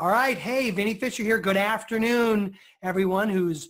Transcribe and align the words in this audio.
All 0.00 0.08
right. 0.08 0.38
Hey, 0.38 0.70
Vinny 0.70 0.94
Fisher 0.94 1.22
here. 1.22 1.38
Good 1.38 1.58
afternoon, 1.58 2.56
everyone 2.82 3.28
who's 3.28 3.68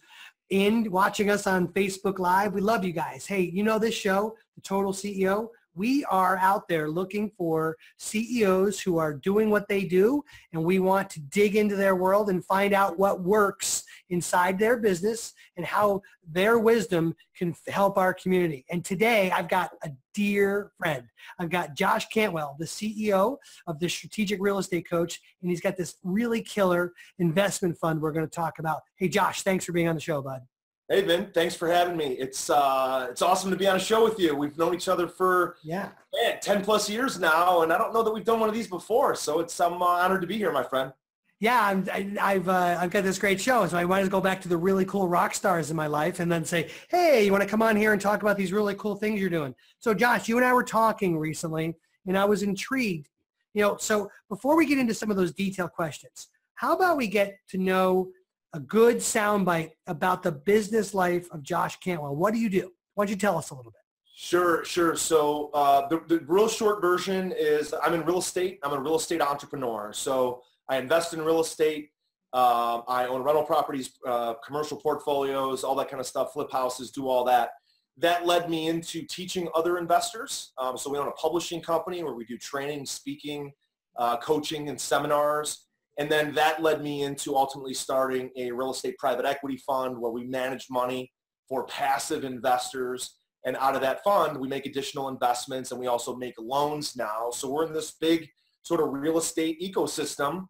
in 0.50 0.88
watching 0.88 1.28
us 1.28 1.44
on 1.48 1.66
Facebook 1.72 2.20
Live. 2.20 2.52
We 2.52 2.60
love 2.60 2.84
you 2.84 2.92
guys. 2.92 3.26
Hey, 3.26 3.40
you 3.40 3.64
know 3.64 3.80
this 3.80 3.96
show, 3.96 4.36
The 4.54 4.60
Total 4.60 4.92
CEO? 4.92 5.48
We 5.74 6.04
are 6.04 6.36
out 6.36 6.68
there 6.68 6.88
looking 6.88 7.32
for 7.36 7.76
CEOs 7.98 8.78
who 8.78 8.96
are 8.98 9.12
doing 9.12 9.50
what 9.50 9.66
they 9.66 9.82
do, 9.82 10.22
and 10.52 10.62
we 10.62 10.78
want 10.78 11.10
to 11.10 11.20
dig 11.20 11.56
into 11.56 11.74
their 11.74 11.96
world 11.96 12.30
and 12.30 12.44
find 12.44 12.74
out 12.74 12.96
what 12.96 13.22
works 13.22 13.79
inside 14.10 14.58
their 14.58 14.76
business 14.76 15.32
and 15.56 15.64
how 15.64 16.02
their 16.28 16.58
wisdom 16.58 17.14
can 17.36 17.54
help 17.68 17.96
our 17.96 18.12
community. 18.12 18.64
And 18.70 18.84
today 18.84 19.30
I've 19.30 19.48
got 19.48 19.70
a 19.82 19.90
dear 20.14 20.72
friend. 20.78 21.04
I've 21.38 21.50
got 21.50 21.74
Josh 21.74 22.06
Cantwell, 22.08 22.56
the 22.58 22.66
CEO 22.66 23.36
of 23.66 23.78
the 23.80 23.88
Strategic 23.88 24.40
Real 24.40 24.58
Estate 24.58 24.88
Coach, 24.88 25.20
and 25.40 25.50
he's 25.50 25.60
got 25.60 25.76
this 25.76 25.96
really 26.04 26.42
killer 26.42 26.92
investment 27.18 27.78
fund 27.78 28.00
we're 28.00 28.12
going 28.12 28.26
to 28.26 28.30
talk 28.30 28.58
about. 28.58 28.82
Hey, 28.96 29.08
Josh, 29.08 29.42
thanks 29.42 29.64
for 29.64 29.72
being 29.72 29.88
on 29.88 29.94
the 29.94 30.00
show, 30.00 30.20
bud. 30.20 30.42
Hey 30.88 31.02
Ben, 31.02 31.30
thanks 31.32 31.54
for 31.54 31.68
having 31.68 31.96
me. 31.96 32.14
It's 32.14 32.50
uh, 32.50 33.06
it's 33.08 33.22
awesome 33.22 33.48
to 33.52 33.56
be 33.56 33.68
on 33.68 33.76
a 33.76 33.78
show 33.78 34.02
with 34.02 34.18
you. 34.18 34.34
We've 34.34 34.58
known 34.58 34.74
each 34.74 34.88
other 34.88 35.06
for 35.06 35.54
yeah, 35.62 35.90
man, 36.12 36.40
ten 36.40 36.64
plus 36.64 36.90
years 36.90 37.16
now, 37.20 37.62
and 37.62 37.72
I 37.72 37.78
don't 37.78 37.94
know 37.94 38.02
that 38.02 38.12
we've 38.12 38.24
done 38.24 38.40
one 38.40 38.48
of 38.48 38.56
these 38.56 38.66
before. 38.66 39.14
So 39.14 39.38
it's 39.38 39.60
I'm 39.60 39.80
uh, 39.80 39.84
honored 39.84 40.20
to 40.22 40.26
be 40.26 40.36
here, 40.36 40.50
my 40.50 40.64
friend 40.64 40.92
yeah, 41.40 41.64
I'm, 41.64 41.88
I, 42.20 42.34
have 42.34 42.48
uh, 42.50 42.76
I've 42.78 42.90
got 42.90 43.02
this 43.02 43.18
great 43.18 43.40
show, 43.40 43.66
so 43.66 43.78
I 43.78 43.82
as 43.82 43.88
well 43.88 44.06
go 44.08 44.20
back 44.20 44.42
to 44.42 44.48
the 44.48 44.58
really 44.58 44.84
cool 44.84 45.08
rock 45.08 45.34
stars 45.34 45.70
in 45.70 45.76
my 45.76 45.86
life 45.86 46.20
and 46.20 46.30
then 46.30 46.44
say, 46.44 46.70
hey, 46.90 47.24
you 47.24 47.32
want 47.32 47.42
to 47.42 47.48
come 47.48 47.62
on 47.62 47.76
here 47.76 47.94
and 47.94 48.00
talk 48.00 48.20
about 48.20 48.36
these 48.36 48.52
really 48.52 48.74
cool 48.74 48.94
things 48.94 49.18
you're 49.18 49.30
doing? 49.30 49.54
So 49.78 49.94
Josh, 49.94 50.28
you 50.28 50.36
and 50.36 50.44
I 50.44 50.52
were 50.52 50.62
talking 50.62 51.18
recently, 51.18 51.74
and 52.06 52.18
I 52.18 52.26
was 52.26 52.42
intrigued. 52.42 53.08
You 53.54 53.62
know, 53.62 53.76
so 53.78 54.10
before 54.28 54.54
we 54.54 54.66
get 54.66 54.78
into 54.78 54.92
some 54.92 55.10
of 55.10 55.16
those 55.16 55.32
detailed 55.32 55.72
questions, 55.72 56.28
how 56.54 56.76
about 56.76 56.98
we 56.98 57.06
get 57.06 57.38
to 57.48 57.58
know 57.58 58.10
a 58.52 58.60
good 58.60 58.96
soundbite 58.96 59.70
about 59.86 60.22
the 60.22 60.32
business 60.32 60.92
life 60.92 61.26
of 61.30 61.42
Josh 61.42 61.76
Cantwell? 61.80 62.14
What 62.14 62.34
do 62.34 62.38
you 62.38 62.50
do? 62.50 62.70
Why 62.94 63.06
don't 63.06 63.10
you 63.10 63.16
tell 63.16 63.38
us 63.38 63.48
a 63.48 63.54
little 63.54 63.72
bit? 63.72 63.80
Sure, 64.14 64.62
sure. 64.66 64.94
So 64.94 65.50
uh, 65.54 65.88
the, 65.88 66.02
the 66.06 66.18
real 66.26 66.48
short 66.48 66.82
version 66.82 67.32
is 67.32 67.74
I'm 67.82 67.94
in 67.94 68.04
real 68.04 68.18
estate. 68.18 68.58
I'm 68.62 68.74
a 68.74 68.78
real 68.78 68.96
estate 68.96 69.22
entrepreneur. 69.22 69.94
So 69.94 70.42
I 70.70 70.78
invest 70.78 71.12
in 71.12 71.20
real 71.20 71.40
estate. 71.40 71.90
Um, 72.32 72.84
I 72.86 73.06
own 73.08 73.22
rental 73.22 73.42
properties, 73.42 73.90
uh, 74.06 74.34
commercial 74.34 74.76
portfolios, 74.76 75.64
all 75.64 75.74
that 75.74 75.90
kind 75.90 76.00
of 76.00 76.06
stuff, 76.06 76.32
flip 76.32 76.50
houses, 76.52 76.92
do 76.92 77.08
all 77.08 77.24
that. 77.24 77.50
That 77.96 78.24
led 78.24 78.48
me 78.48 78.68
into 78.68 79.02
teaching 79.02 79.48
other 79.56 79.78
investors. 79.78 80.52
Um, 80.58 80.78
so 80.78 80.88
we 80.90 80.98
own 80.98 81.08
a 81.08 81.12
publishing 81.12 81.60
company 81.60 82.04
where 82.04 82.14
we 82.14 82.24
do 82.24 82.38
training, 82.38 82.86
speaking, 82.86 83.50
uh, 83.96 84.16
coaching, 84.18 84.68
and 84.68 84.80
seminars. 84.80 85.66
And 85.98 86.10
then 86.10 86.32
that 86.34 86.62
led 86.62 86.82
me 86.82 87.02
into 87.02 87.36
ultimately 87.36 87.74
starting 87.74 88.30
a 88.36 88.52
real 88.52 88.70
estate 88.70 88.96
private 88.96 89.26
equity 89.26 89.56
fund 89.56 89.98
where 89.98 90.12
we 90.12 90.24
manage 90.24 90.68
money 90.70 91.12
for 91.48 91.66
passive 91.66 92.22
investors. 92.22 93.16
And 93.44 93.56
out 93.56 93.74
of 93.74 93.80
that 93.80 94.04
fund, 94.04 94.38
we 94.38 94.46
make 94.46 94.66
additional 94.66 95.08
investments 95.08 95.72
and 95.72 95.80
we 95.80 95.88
also 95.88 96.14
make 96.14 96.34
loans 96.38 96.94
now. 96.96 97.30
So 97.32 97.50
we're 97.50 97.66
in 97.66 97.72
this 97.72 97.96
big 98.00 98.28
sort 98.62 98.80
of 98.80 98.92
real 98.92 99.18
estate 99.18 99.60
ecosystem 99.60 100.46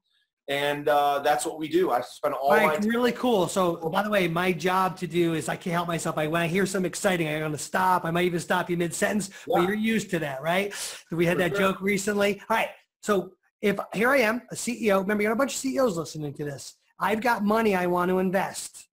and 0.50 0.88
uh, 0.88 1.20
that's 1.20 1.46
what 1.46 1.58
we 1.58 1.68
do. 1.68 1.92
I 1.92 2.00
spend 2.00 2.34
all 2.34 2.48
all 2.48 2.56
right, 2.56 2.66
my 2.66 2.76
time. 2.76 2.88
really 2.88 3.12
cool. 3.12 3.46
So, 3.46 3.76
by 3.76 4.02
the 4.02 4.10
way, 4.10 4.26
my 4.26 4.50
job 4.50 4.98
to 4.98 5.06
do 5.06 5.34
is 5.34 5.48
I 5.48 5.54
can't 5.54 5.72
help 5.72 5.86
myself. 5.86 6.18
I 6.18 6.26
when 6.26 6.42
I 6.42 6.48
hear 6.48 6.66
something 6.66 6.88
exciting, 6.88 7.28
I'm 7.28 7.38
going 7.38 7.52
to 7.52 7.58
stop. 7.58 8.04
I 8.04 8.10
might 8.10 8.24
even 8.24 8.40
stop 8.40 8.68
you 8.68 8.76
mid 8.76 8.92
sentence, 8.92 9.30
yeah. 9.46 9.60
but 9.60 9.62
you're 9.62 9.74
used 9.74 10.10
to 10.10 10.18
that, 10.18 10.42
right? 10.42 10.74
We 11.12 11.24
had 11.24 11.36
For 11.36 11.42
that 11.44 11.50
sure. 11.52 11.58
joke 11.58 11.80
recently. 11.80 12.42
All 12.50 12.56
right, 12.56 12.70
so 13.00 13.30
if 13.62 13.78
here 13.94 14.10
I 14.10 14.18
am, 14.18 14.42
a 14.50 14.56
CEO. 14.56 15.00
Remember, 15.00 15.22
you 15.22 15.28
got 15.28 15.34
a 15.34 15.36
bunch 15.36 15.54
of 15.54 15.58
CEOs 15.58 15.96
listening 15.96 16.34
to 16.34 16.44
this. 16.44 16.74
I've 16.98 17.20
got 17.20 17.44
money 17.44 17.76
I 17.76 17.86
want 17.86 18.08
to 18.08 18.18
invest 18.18 18.88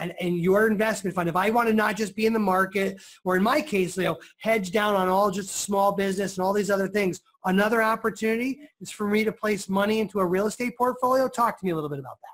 and, 0.00 0.14
and 0.20 0.38
your 0.38 0.66
investment 0.66 1.14
fund, 1.14 1.28
if 1.28 1.36
I 1.36 1.50
want 1.50 1.68
to 1.68 1.74
not 1.74 1.96
just 1.96 2.16
be 2.16 2.26
in 2.26 2.32
the 2.32 2.38
market, 2.38 3.00
or 3.24 3.36
in 3.36 3.42
my 3.42 3.60
case, 3.60 3.96
know, 3.96 4.18
hedge 4.38 4.72
down 4.72 4.96
on 4.96 5.08
all 5.08 5.30
just 5.30 5.50
small 5.50 5.92
business 5.92 6.36
and 6.36 6.44
all 6.44 6.52
these 6.52 6.70
other 6.70 6.88
things, 6.88 7.20
another 7.44 7.82
opportunity 7.82 8.60
is 8.80 8.90
for 8.90 9.06
me 9.06 9.24
to 9.24 9.32
place 9.32 9.68
money 9.68 10.00
into 10.00 10.20
a 10.20 10.26
real 10.26 10.46
estate 10.46 10.76
portfolio. 10.76 11.28
Talk 11.28 11.58
to 11.60 11.64
me 11.64 11.72
a 11.72 11.74
little 11.74 11.90
bit 11.90 11.98
about 11.98 12.18
that. 12.22 12.30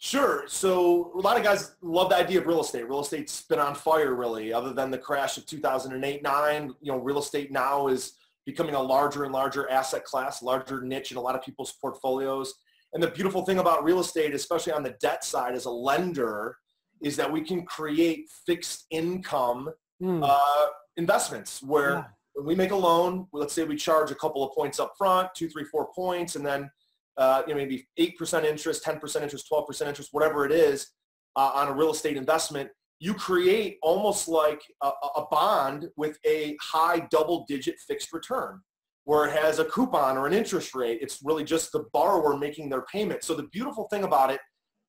Sure. 0.00 0.44
So 0.46 1.12
a 1.16 1.20
lot 1.20 1.36
of 1.36 1.42
guys 1.42 1.74
love 1.82 2.10
the 2.10 2.16
idea 2.16 2.40
of 2.40 2.46
real 2.46 2.60
estate. 2.60 2.88
Real 2.88 3.00
estate's 3.00 3.42
been 3.42 3.58
on 3.58 3.74
fire 3.74 4.14
really, 4.14 4.52
other 4.52 4.72
than 4.72 4.92
the 4.92 4.98
crash 4.98 5.36
of 5.38 5.46
2008-9. 5.46 6.74
You 6.80 6.92
know, 6.92 6.98
real 6.98 7.18
estate 7.18 7.50
now 7.50 7.88
is 7.88 8.12
becoming 8.46 8.76
a 8.76 8.80
larger 8.80 9.24
and 9.24 9.32
larger 9.32 9.68
asset 9.68 10.04
class, 10.04 10.40
larger 10.40 10.82
niche 10.82 11.10
in 11.10 11.16
a 11.16 11.20
lot 11.20 11.34
of 11.34 11.42
people's 11.42 11.72
portfolios. 11.72 12.54
And 12.92 13.02
the 13.02 13.10
beautiful 13.10 13.44
thing 13.44 13.58
about 13.58 13.84
real 13.84 13.98
estate, 13.98 14.34
especially 14.34 14.72
on 14.72 14.82
the 14.82 14.96
debt 15.00 15.24
side 15.24 15.54
as 15.54 15.64
a 15.64 15.70
lender, 15.70 16.56
is 17.02 17.16
that 17.16 17.30
we 17.30 17.40
can 17.40 17.64
create 17.64 18.28
fixed 18.46 18.86
income 18.90 19.70
mm. 20.02 20.20
uh, 20.22 20.66
investments 20.96 21.62
where 21.62 21.90
yeah. 21.90 22.04
when 22.34 22.46
we 22.46 22.54
make 22.54 22.70
a 22.70 22.76
loan, 22.76 23.26
let's 23.32 23.52
say 23.52 23.64
we 23.64 23.76
charge 23.76 24.10
a 24.10 24.14
couple 24.14 24.44
of 24.44 24.54
points 24.54 24.80
up 24.80 24.92
front, 24.96 25.28
two, 25.34 25.48
three, 25.48 25.64
four 25.64 25.88
points, 25.94 26.36
and 26.36 26.44
then 26.44 26.70
uh, 27.18 27.42
you 27.46 27.52
know, 27.52 27.58
maybe 27.58 27.86
8% 27.98 28.44
interest, 28.44 28.84
10% 28.84 29.22
interest, 29.22 29.48
12% 29.50 29.88
interest, 29.88 30.10
whatever 30.12 30.46
it 30.46 30.52
is 30.52 30.88
uh, 31.36 31.50
on 31.54 31.68
a 31.68 31.72
real 31.72 31.90
estate 31.90 32.16
investment, 32.16 32.70
you 33.00 33.12
create 33.12 33.78
almost 33.82 34.28
like 34.28 34.60
a, 34.82 34.90
a 35.16 35.26
bond 35.30 35.88
with 35.96 36.18
a 36.26 36.56
high 36.60 37.06
double 37.10 37.44
digit 37.48 37.76
fixed 37.86 38.12
return 38.12 38.60
where 39.04 39.26
it 39.26 39.32
has 39.32 39.58
a 39.58 39.64
coupon 39.64 40.18
or 40.18 40.26
an 40.26 40.34
interest 40.34 40.74
rate. 40.74 40.98
It's 41.00 41.20
really 41.24 41.44
just 41.44 41.72
the 41.72 41.86
borrower 41.92 42.36
making 42.36 42.68
their 42.68 42.82
payment. 42.82 43.24
So 43.24 43.34
the 43.34 43.44
beautiful 43.44 43.88
thing 43.88 44.04
about 44.04 44.30
it 44.30 44.40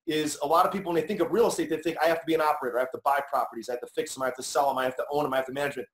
is 0.08 0.38
a 0.42 0.48
lot 0.48 0.66
of 0.66 0.72
people, 0.72 0.92
when 0.92 1.02
they 1.02 1.08
think 1.08 1.20
of 1.20 1.32
real 1.32 1.48
estate, 1.48 1.70
they 1.70 1.78
think 1.78 1.98
I 2.02 2.08
have 2.08 2.20
to 2.20 2.26
be 2.26 2.34
an 2.34 2.42
operator. 2.42 2.78
I 2.78 2.82
have 2.82 2.92
to 2.92 3.02
buy 3.04 3.20
properties. 3.30 3.70
I 3.70 3.74
have 3.74 3.82
to 3.82 3.88
fix 3.96 4.14
them. 4.14 4.24
I 4.24 4.28
have 4.28 4.36
to 4.36 4.44
sell 4.44 4.68
them. 4.70 4.78
I 4.78 4.86
have 4.86 4.96
to 4.96 5.06
own 5.12 5.24
them. 5.24 5.34
I 5.34 5.38
have 5.38 5.46
to 5.46 5.54
manage 5.54 5.78
it. 5.78 5.86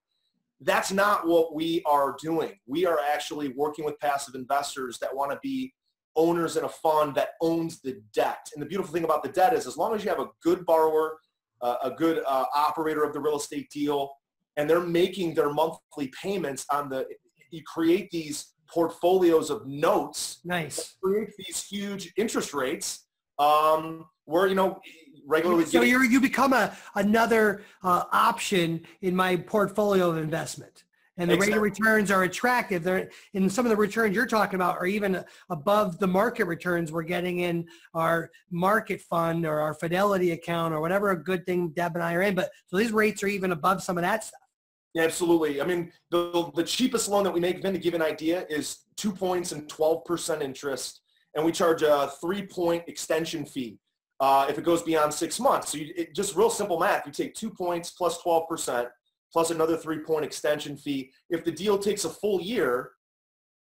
That's 0.62 0.92
not 0.92 1.28
what 1.28 1.54
we 1.54 1.84
are 1.86 2.16
doing. 2.22 2.54
We 2.66 2.86
are 2.86 3.00
actually 3.14 3.50
working 3.50 3.84
with 3.84 4.00
passive 4.00 4.36
investors 4.36 4.98
that 5.00 5.14
want 5.14 5.32
to 5.32 5.40
be 5.44 5.74
owners 6.16 6.56
in 6.56 6.64
a 6.64 6.70
fund 6.70 7.14
that 7.16 7.32
owns 7.42 7.82
the 7.82 8.02
debt. 8.14 8.48
And 8.54 8.62
the 8.62 8.66
beautiful 8.66 8.94
thing 8.94 9.04
about 9.04 9.22
the 9.22 9.30
debt 9.30 9.54
is 9.54 9.68
as 9.68 9.76
long 9.76 9.94
as 9.94 10.04
you 10.04 10.10
have 10.10 10.20
a 10.20 10.28
good 10.42 10.66
borrower, 10.66 11.18
uh, 11.62 11.76
a 11.84 11.92
good 11.92 12.24
uh, 12.26 12.46
operator 12.56 13.04
of 13.04 13.12
the 13.12 13.20
real 13.20 13.36
estate 13.36 13.70
deal, 13.70 14.12
and 14.56 14.70
they're 14.70 14.80
making 14.80 15.34
their 15.34 15.52
monthly 15.52 16.10
payments 16.22 16.66
on 16.72 16.88
the, 16.88 17.06
you 17.52 17.62
create 17.68 18.10
these 18.12 18.54
portfolios 18.70 19.50
of 19.50 19.68
notes. 19.68 20.40
Nice. 20.46 20.96
Create 21.04 21.30
these 21.38 21.66
huge 21.66 22.14
interest 22.16 22.54
rates 22.54 23.05
um, 23.40 24.06
we're 24.26 24.48
you 24.48 24.56
know 24.56 24.80
regularly. 25.26 25.66
So 25.66 25.82
you 25.82 26.02
you 26.04 26.22
become 26.22 26.54
a 26.54 26.76
another 26.96 27.64
uh, 27.84 28.04
option 28.12 28.82
in 29.02 29.16
my 29.16 29.36
portfolio 29.36 30.10
of 30.10 30.18
investment. 30.18 30.84
And 31.18 31.30
the 31.30 31.36
exactly. 31.36 31.54
rate 31.54 31.58
of 31.58 31.64
returns 31.64 32.12
are 32.12 32.24
attractive. 32.24 32.84
They're 32.84 33.10
in 33.34 33.50
some 33.50 33.66
of 33.66 33.70
the 33.70 33.78
returns 33.78 34.14
you're 34.14 34.26
talking 34.26 34.56
about 34.56 34.76
are 34.78 34.86
even 34.86 35.24
above 35.50 35.98
the 35.98 36.08
market 36.08 36.44
returns 36.46 36.92
we're 36.92 37.04
getting 37.04 37.40
in 37.40 37.68
our 37.94 38.32
market 38.52 39.00
fund 39.00 39.46
or 39.46 39.62
our 39.62 39.74
fidelity 39.74 40.32
account 40.32 40.74
or 40.74 40.82
whatever 40.82 41.12
a 41.12 41.24
good 41.24 41.46
thing 41.46 41.70
Deb 41.70 41.96
and 41.96 42.04
I 42.04 42.16
are 42.16 42.22
in. 42.22 42.36
But 42.36 42.52
so 42.68 42.78
these 42.78 42.92
rates 42.92 43.24
are 43.24 43.28
even 43.28 43.54
above 43.54 43.82
some 43.82 43.98
of 43.98 44.02
that 44.02 44.26
stuff. 44.26 44.42
Yeah, 44.94 45.04
absolutely. 45.04 45.62
I 45.62 45.66
mean, 45.66 45.92
the, 46.10 46.52
the 46.56 46.64
cheapest 46.64 47.10
loan 47.10 47.24
that 47.24 47.34
we 47.34 47.40
make, 47.40 47.62
Vin, 47.62 47.74
to 47.74 47.80
give 47.80 47.94
an 47.94 48.02
idea, 48.02 48.46
is 48.50 48.80
two 48.96 49.12
points 49.12 49.52
and 49.52 49.68
12% 49.68 50.42
interest 50.42 51.02
and 51.36 51.46
we 51.46 51.52
charge 51.52 51.82
a 51.84 52.12
three-point 52.22 52.84
extension 52.88 53.46
fee 53.46 53.78
uh, 54.20 54.48
if 54.50 54.58
it 54.58 54.64
goes 54.64 54.82
beyond 54.82 55.14
six 55.14 55.40
months. 55.40 55.72
So 55.72 55.78
you, 55.78 55.94
it, 55.96 56.16
just 56.16 56.36
real 56.36 56.50
simple 56.50 56.80
math. 56.80 57.06
You 57.06 57.12
take 57.12 57.36
two 57.36 57.50
points 57.50 57.92
plus 57.92 58.22
12% 58.22 58.88
plus 59.32 59.52
another 59.52 59.76
three-point 59.76 60.24
extension 60.24 60.78
fee. 60.78 61.12
If 61.30 61.44
the 61.44 61.52
deal 61.52 61.78
takes 61.78 62.06
a 62.06 62.10
full 62.10 62.42
year, 62.42 62.92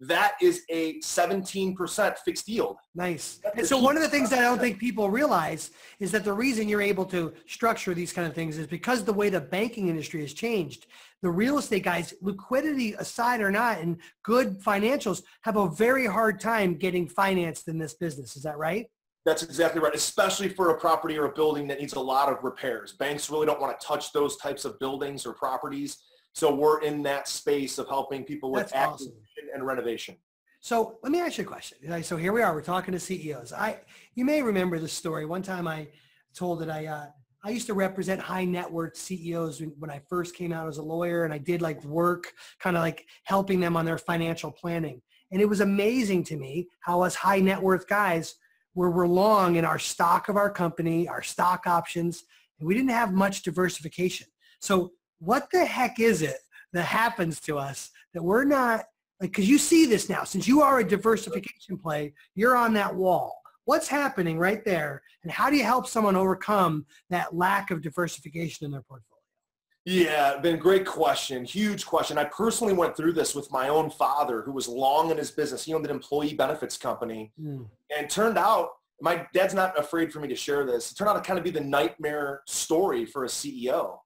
that 0.00 0.34
is 0.40 0.62
a 0.70 0.98
17% 1.00 2.18
fixed 2.18 2.48
yield. 2.48 2.76
Nice. 2.94 3.40
And 3.56 3.66
so 3.66 3.78
one 3.78 3.96
of 3.96 4.02
the 4.02 4.08
things 4.08 4.30
that 4.30 4.40
I 4.40 4.42
don't 4.42 4.60
think 4.60 4.78
people 4.78 5.08
realize 5.08 5.70
is 6.00 6.10
that 6.12 6.24
the 6.24 6.32
reason 6.32 6.68
you're 6.68 6.82
able 6.82 7.04
to 7.06 7.32
structure 7.46 7.94
these 7.94 8.12
kind 8.12 8.26
of 8.26 8.34
things 8.34 8.58
is 8.58 8.66
because 8.66 9.04
the 9.04 9.12
way 9.12 9.28
the 9.30 9.40
banking 9.40 9.88
industry 9.88 10.20
has 10.22 10.32
changed. 10.32 10.86
The 11.22 11.30
real 11.30 11.58
estate 11.58 11.84
guys, 11.84 12.12
liquidity 12.20 12.94
aside 12.94 13.40
or 13.40 13.50
not, 13.50 13.78
and 13.78 13.98
good 14.24 14.60
financials 14.60 15.22
have 15.42 15.56
a 15.56 15.68
very 15.68 16.06
hard 16.06 16.38
time 16.38 16.74
getting 16.74 17.08
financed 17.08 17.68
in 17.68 17.78
this 17.78 17.94
business. 17.94 18.36
Is 18.36 18.42
that 18.42 18.58
right? 18.58 18.86
That's 19.24 19.42
exactly 19.42 19.80
right, 19.80 19.94
especially 19.94 20.50
for 20.50 20.70
a 20.70 20.78
property 20.78 21.16
or 21.16 21.24
a 21.24 21.32
building 21.32 21.66
that 21.68 21.80
needs 21.80 21.94
a 21.94 22.00
lot 22.00 22.30
of 22.30 22.44
repairs. 22.44 22.92
Banks 22.92 23.30
really 23.30 23.46
don't 23.46 23.60
want 23.60 23.78
to 23.80 23.86
touch 23.86 24.12
those 24.12 24.36
types 24.36 24.66
of 24.66 24.78
buildings 24.78 25.24
or 25.24 25.32
properties 25.32 25.96
so 26.34 26.52
we're 26.52 26.80
in 26.80 27.02
that 27.04 27.28
space 27.28 27.78
of 27.78 27.88
helping 27.88 28.24
people 28.24 28.50
with 28.50 28.64
That's 28.64 28.72
acquisition 28.72 29.12
awesome. 29.12 29.23
And 29.54 29.66
renovation. 29.66 30.16
So 30.60 30.98
let 31.02 31.12
me 31.12 31.20
ask 31.20 31.38
you 31.38 31.44
a 31.44 31.46
question. 31.46 32.02
So 32.02 32.16
here 32.16 32.32
we 32.32 32.42
are. 32.42 32.54
We're 32.54 32.62
talking 32.62 32.92
to 32.92 33.00
CEOs. 33.00 33.52
I 33.52 33.80
you 34.14 34.24
may 34.24 34.42
remember 34.42 34.78
this 34.78 34.92
story. 34.92 35.26
One 35.26 35.42
time 35.42 35.68
I 35.68 35.88
told 36.34 36.60
that 36.60 36.70
I 36.70 36.86
uh, 36.86 37.06
I 37.44 37.50
used 37.50 37.66
to 37.66 37.74
represent 37.74 38.20
high 38.20 38.46
net 38.46 38.70
worth 38.70 38.96
CEOs 38.96 39.62
when 39.78 39.90
I 39.90 40.00
first 40.08 40.34
came 40.34 40.52
out 40.52 40.66
as 40.66 40.78
a 40.78 40.82
lawyer, 40.82 41.24
and 41.24 41.34
I 41.34 41.38
did 41.38 41.60
like 41.60 41.84
work, 41.84 42.32
kind 42.58 42.76
of 42.76 42.82
like 42.82 43.04
helping 43.24 43.60
them 43.60 43.76
on 43.76 43.84
their 43.84 43.98
financial 43.98 44.50
planning. 44.50 45.02
And 45.30 45.42
it 45.42 45.48
was 45.48 45.60
amazing 45.60 46.24
to 46.24 46.36
me 46.36 46.68
how 46.80 47.02
us 47.02 47.14
high 47.14 47.40
net 47.40 47.60
worth 47.60 47.86
guys 47.86 48.36
where 48.72 48.90
we're 48.90 49.06
long 49.06 49.56
in 49.56 49.64
our 49.64 49.78
stock 49.78 50.28
of 50.28 50.36
our 50.36 50.50
company, 50.50 51.06
our 51.06 51.22
stock 51.22 51.66
options, 51.66 52.24
and 52.58 52.66
we 52.66 52.74
didn't 52.74 52.90
have 52.90 53.12
much 53.12 53.42
diversification. 53.42 54.26
So 54.60 54.92
what 55.18 55.50
the 55.50 55.64
heck 55.64 56.00
is 56.00 56.22
it 56.22 56.38
that 56.72 56.84
happens 56.84 57.40
to 57.40 57.58
us 57.58 57.90
that 58.14 58.22
we're 58.22 58.44
not 58.44 58.84
like 59.20 59.30
because 59.30 59.48
you 59.48 59.58
see 59.58 59.86
this 59.86 60.08
now 60.08 60.24
since 60.24 60.46
you 60.46 60.62
are 60.62 60.80
a 60.80 60.84
diversification 60.86 61.76
play 61.76 62.12
you're 62.34 62.56
on 62.56 62.72
that 62.74 62.94
wall 62.94 63.40
what's 63.64 63.88
happening 63.88 64.38
right 64.38 64.64
there 64.64 65.02
and 65.22 65.32
how 65.32 65.50
do 65.50 65.56
you 65.56 65.64
help 65.64 65.86
someone 65.86 66.16
overcome 66.16 66.84
that 67.10 67.34
lack 67.34 67.70
of 67.70 67.80
diversification 67.80 68.64
in 68.64 68.72
their 68.72 68.82
portfolio 68.82 69.14
yeah, 69.86 70.38
been 70.38 70.54
a 70.54 70.58
great 70.58 70.86
question. 70.86 71.44
Huge 71.44 71.84
question. 71.84 72.16
I 72.16 72.24
personally 72.24 72.72
went 72.72 72.96
through 72.96 73.12
this 73.12 73.34
with 73.34 73.52
my 73.52 73.68
own 73.68 73.90
father 73.90 74.40
who 74.40 74.52
was 74.52 74.66
long 74.66 75.10
in 75.10 75.18
his 75.18 75.30
business. 75.30 75.64
He 75.64 75.74
owned 75.74 75.84
an 75.84 75.90
employee 75.90 76.32
benefits 76.32 76.78
company. 76.78 77.32
Mm. 77.38 77.68
And 77.94 78.08
turned 78.08 78.38
out, 78.38 78.70
my 79.02 79.26
dad's 79.34 79.52
not 79.52 79.78
afraid 79.78 80.10
for 80.10 80.20
me 80.20 80.28
to 80.28 80.36
share 80.36 80.64
this. 80.64 80.90
It 80.90 80.94
turned 80.94 81.10
out 81.10 81.14
to 81.14 81.20
kind 81.20 81.38
of 81.38 81.44
be 81.44 81.50
the 81.50 81.60
nightmare 81.60 82.40
story 82.46 83.04
for 83.04 83.24
a 83.24 83.28
CEO 83.28 83.98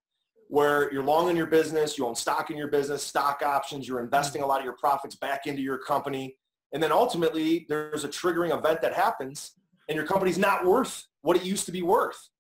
where 0.49 0.93
you're 0.93 1.05
long 1.05 1.29
in 1.29 1.37
your 1.37 1.47
business, 1.47 1.97
you 1.97 2.06
own 2.06 2.15
stock 2.15 2.50
in 2.50 2.56
your 2.56 2.69
business, 2.69 3.03
stock 3.03 3.43
options, 3.45 3.87
you're 3.87 4.00
investing 4.00 4.43
a 4.43 4.47
lot 4.47 4.59
of 4.59 4.65
your 4.65 4.77
profits 4.77 5.15
back 5.15 5.47
into 5.47 5.62
your 5.62 5.79
company. 5.79 6.37
And 6.73 6.83
then 6.83 6.91
ultimately 6.91 7.67
there's 7.69 8.05
a 8.05 8.09
triggering 8.09 8.56
event 8.56 8.83
that 8.83 8.95
happens 8.95 9.53
and 9.89 9.97
your 9.97 10.06
company's 10.06 10.39
not 10.39 10.65
worth 10.65 11.06
what 11.23 11.37
it 11.37 11.45
used 11.45 11.67
to 11.67 11.73
be 11.73 11.83
worth. 11.83 12.31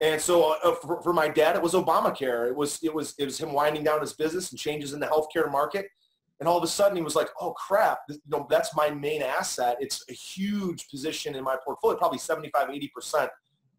And 0.00 0.20
so 0.20 0.56
uh, 0.64 0.74
for, 0.74 1.00
for, 1.02 1.12
my 1.12 1.28
dad, 1.28 1.56
it 1.56 1.62
was 1.62 1.72
Obamacare. 1.72 2.48
It 2.48 2.56
was, 2.56 2.80
it 2.82 2.92
was, 2.92 3.14
it 3.18 3.24
was 3.24 3.38
him 3.38 3.52
winding 3.52 3.84
down 3.84 4.00
his 4.00 4.12
business 4.12 4.50
and 4.50 4.58
changes 4.58 4.92
in 4.92 5.00
the 5.00 5.06
healthcare 5.06 5.50
market. 5.50 5.86
And 6.40 6.48
all 6.48 6.58
of 6.58 6.64
a 6.64 6.68
sudden 6.68 6.96
he 6.96 7.02
was 7.02 7.14
like, 7.14 7.28
oh 7.40 7.52
crap, 7.52 8.00
you 8.08 8.18
know, 8.28 8.46
that's 8.50 8.74
my 8.74 8.90
main 8.90 9.22
asset. 9.22 9.76
It's 9.80 10.04
a 10.10 10.12
huge 10.12 10.88
position 10.88 11.36
in 11.36 11.44
my 11.44 11.56
portfolio, 11.64 11.96
probably 11.96 12.18
75, 12.18 12.68
80% 12.68 13.28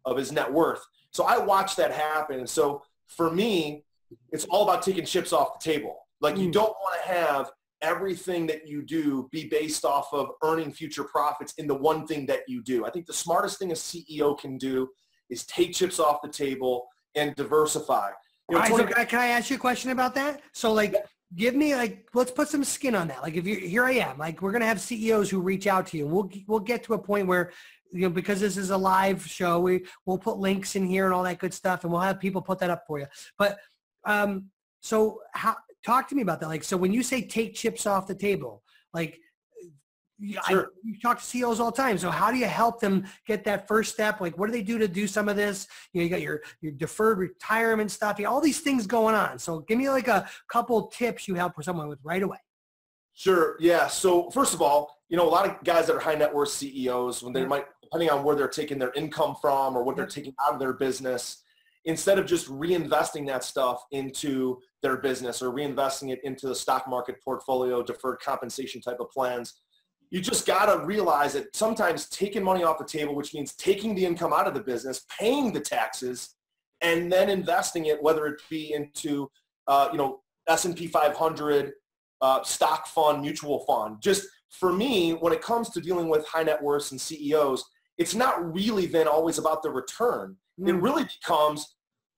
of 0.06 0.16
his 0.16 0.32
net 0.32 0.50
worth. 0.50 0.82
So 1.10 1.24
I 1.24 1.38
watched 1.38 1.76
that 1.76 1.92
happen. 1.92 2.38
And 2.38 2.48
so 2.48 2.82
for 3.08 3.30
me, 3.30 3.84
it's 4.32 4.44
all 4.46 4.68
about 4.68 4.82
taking 4.82 5.04
chips 5.04 5.32
off 5.32 5.58
the 5.58 5.72
table. 5.72 5.96
Like 6.20 6.36
you 6.36 6.48
mm. 6.48 6.52
don't 6.52 6.74
want 6.82 7.02
to 7.02 7.08
have 7.08 7.50
everything 7.82 8.46
that 8.46 8.66
you 8.66 8.82
do 8.82 9.28
be 9.30 9.46
based 9.48 9.84
off 9.84 10.08
of 10.12 10.30
earning 10.42 10.72
future 10.72 11.04
profits 11.04 11.52
in 11.58 11.66
the 11.66 11.74
one 11.74 12.06
thing 12.06 12.26
that 12.26 12.40
you 12.48 12.62
do. 12.62 12.86
I 12.86 12.90
think 12.90 13.06
the 13.06 13.12
smartest 13.12 13.58
thing 13.58 13.70
a 13.70 13.74
CEO 13.74 14.38
can 14.38 14.56
do 14.56 14.88
is 15.28 15.44
take 15.46 15.74
chips 15.74 16.00
off 16.00 16.22
the 16.22 16.28
table 16.28 16.88
and 17.14 17.34
diversify. 17.34 18.10
You 18.48 18.56
know, 18.56 18.60
right, 18.60 18.72
20- 18.72 18.96
so 18.96 19.04
can 19.04 19.18
I 19.18 19.26
ask 19.28 19.50
you 19.50 19.56
a 19.56 19.58
question 19.58 19.90
about 19.90 20.14
that? 20.14 20.40
So 20.52 20.72
like, 20.72 20.94
give 21.34 21.54
me 21.54 21.74
like, 21.74 22.08
let's 22.14 22.30
put 22.30 22.48
some 22.48 22.64
skin 22.64 22.94
on 22.94 23.08
that. 23.08 23.22
Like 23.22 23.34
if 23.34 23.46
you, 23.46 23.56
here 23.56 23.84
I 23.84 23.92
am, 23.92 24.18
like 24.18 24.40
we're 24.40 24.52
going 24.52 24.60
to 24.60 24.66
have 24.66 24.80
CEOs 24.80 25.28
who 25.28 25.40
reach 25.40 25.66
out 25.66 25.86
to 25.88 25.98
you. 25.98 26.06
We'll, 26.06 26.30
we'll 26.46 26.60
get 26.60 26.84
to 26.84 26.94
a 26.94 26.98
point 26.98 27.26
where 27.26 27.52
you 27.92 28.02
know, 28.02 28.10
because 28.10 28.40
this 28.40 28.56
is 28.56 28.70
a 28.70 28.76
live 28.76 29.26
show, 29.26 29.60
we 29.60 29.84
we'll 30.04 30.18
put 30.18 30.38
links 30.38 30.76
in 30.76 30.86
here 30.86 31.06
and 31.06 31.14
all 31.14 31.22
that 31.22 31.38
good 31.38 31.54
stuff, 31.54 31.84
and 31.84 31.92
we'll 31.92 32.00
have 32.00 32.20
people 32.20 32.42
put 32.42 32.58
that 32.58 32.70
up 32.70 32.84
for 32.86 32.98
you. 32.98 33.06
But 33.38 33.58
um, 34.04 34.50
so 34.80 35.20
how 35.32 35.56
talk 35.84 36.08
to 36.08 36.14
me 36.14 36.22
about 36.22 36.40
that? 36.40 36.48
Like, 36.48 36.64
so 36.64 36.76
when 36.76 36.92
you 36.92 37.02
say 37.02 37.22
take 37.22 37.54
chips 37.54 37.86
off 37.86 38.06
the 38.06 38.14
table, 38.14 38.62
like 38.92 39.20
Sure. 40.48 40.62
I, 40.62 40.66
you 40.82 40.98
talk 40.98 41.18
to 41.18 41.24
CEOs 41.24 41.60
all 41.60 41.70
the 41.70 41.76
time. 41.76 41.98
So 41.98 42.10
how 42.10 42.30
do 42.30 42.38
you 42.38 42.46
help 42.46 42.80
them 42.80 43.04
get 43.26 43.44
that 43.44 43.68
first 43.68 43.92
step? 43.92 44.20
Like, 44.20 44.38
what 44.38 44.46
do 44.46 44.52
they 44.52 44.62
do 44.62 44.78
to 44.78 44.88
do 44.88 45.06
some 45.06 45.28
of 45.28 45.36
this? 45.36 45.68
You 45.92 46.00
know, 46.00 46.04
you 46.04 46.10
got 46.10 46.22
your, 46.22 46.40
your 46.62 46.72
deferred 46.72 47.18
retirement 47.18 47.90
stuff, 47.90 48.18
you 48.18 48.26
all 48.26 48.40
these 48.40 48.60
things 48.60 48.86
going 48.86 49.14
on. 49.14 49.38
So 49.38 49.60
give 49.60 49.76
me 49.76 49.90
like 49.90 50.08
a 50.08 50.28
couple 50.50 50.86
tips 50.86 51.28
you 51.28 51.34
help 51.34 51.54
for 51.54 51.62
someone 51.62 51.88
with 51.88 51.98
right 52.02 52.22
away. 52.22 52.38
Sure. 53.12 53.56
Yeah. 53.60 53.88
So 53.88 54.30
first 54.30 54.54
of 54.54 54.62
all, 54.62 54.95
you 55.08 55.16
know, 55.16 55.26
a 55.26 55.30
lot 55.30 55.46
of 55.46 55.62
guys 55.64 55.86
that 55.86 55.96
are 55.96 56.00
high 56.00 56.14
net 56.14 56.34
worth 56.34 56.50
CEOs, 56.50 57.22
when 57.22 57.32
they 57.32 57.42
yeah. 57.42 57.46
might 57.46 57.64
depending 57.82 58.10
on 58.10 58.24
where 58.24 58.34
they're 58.34 58.48
taking 58.48 58.78
their 58.78 58.92
income 58.94 59.36
from 59.40 59.76
or 59.76 59.84
what 59.84 59.96
they're 59.96 60.06
taking 60.06 60.34
out 60.44 60.52
of 60.52 60.58
their 60.58 60.72
business, 60.72 61.44
instead 61.84 62.18
of 62.18 62.26
just 62.26 62.48
reinvesting 62.48 63.26
that 63.28 63.44
stuff 63.44 63.84
into 63.92 64.58
their 64.82 64.96
business 64.96 65.40
or 65.40 65.52
reinvesting 65.52 66.10
it 66.10 66.18
into 66.24 66.48
the 66.48 66.54
stock 66.54 66.88
market 66.88 67.16
portfolio, 67.24 67.82
deferred 67.82 68.18
compensation 68.18 68.80
type 68.80 68.98
of 68.98 69.08
plans, 69.10 69.60
you 70.10 70.20
just 70.20 70.46
got 70.46 70.66
to 70.66 70.84
realize 70.84 71.32
that 71.32 71.54
sometimes 71.54 72.08
taking 72.08 72.42
money 72.42 72.62
off 72.62 72.78
the 72.78 72.84
table, 72.84 73.14
which 73.14 73.34
means 73.34 73.54
taking 73.54 73.94
the 73.94 74.04
income 74.04 74.32
out 74.32 74.46
of 74.46 74.54
the 74.54 74.60
business, 74.60 75.04
paying 75.18 75.52
the 75.52 75.60
taxes, 75.60 76.34
and 76.80 77.10
then 77.10 77.28
investing 77.28 77.86
it, 77.86 78.02
whether 78.02 78.26
it 78.26 78.40
be 78.50 78.72
into, 78.72 79.30
uh, 79.66 79.88
you 79.90 79.98
know, 79.98 80.20
S&P 80.48 80.86
500, 80.86 81.72
uh, 82.20 82.42
stock 82.44 82.86
fund, 82.86 83.20
mutual 83.20 83.64
fund. 83.66 83.96
Just 84.00 84.26
for 84.50 84.72
me, 84.72 85.12
when 85.12 85.32
it 85.32 85.42
comes 85.42 85.70
to 85.70 85.80
dealing 85.80 86.08
with 86.08 86.26
high 86.26 86.42
net 86.42 86.62
worths 86.62 86.92
and 86.92 87.00
CEOs, 87.00 87.64
it's 87.98 88.14
not 88.14 88.54
really 88.54 88.86
then 88.86 89.08
always 89.08 89.38
about 89.38 89.62
the 89.62 89.70
return. 89.70 90.36
Mm. 90.60 90.68
It 90.68 90.74
really 90.74 91.04
becomes 91.04 91.76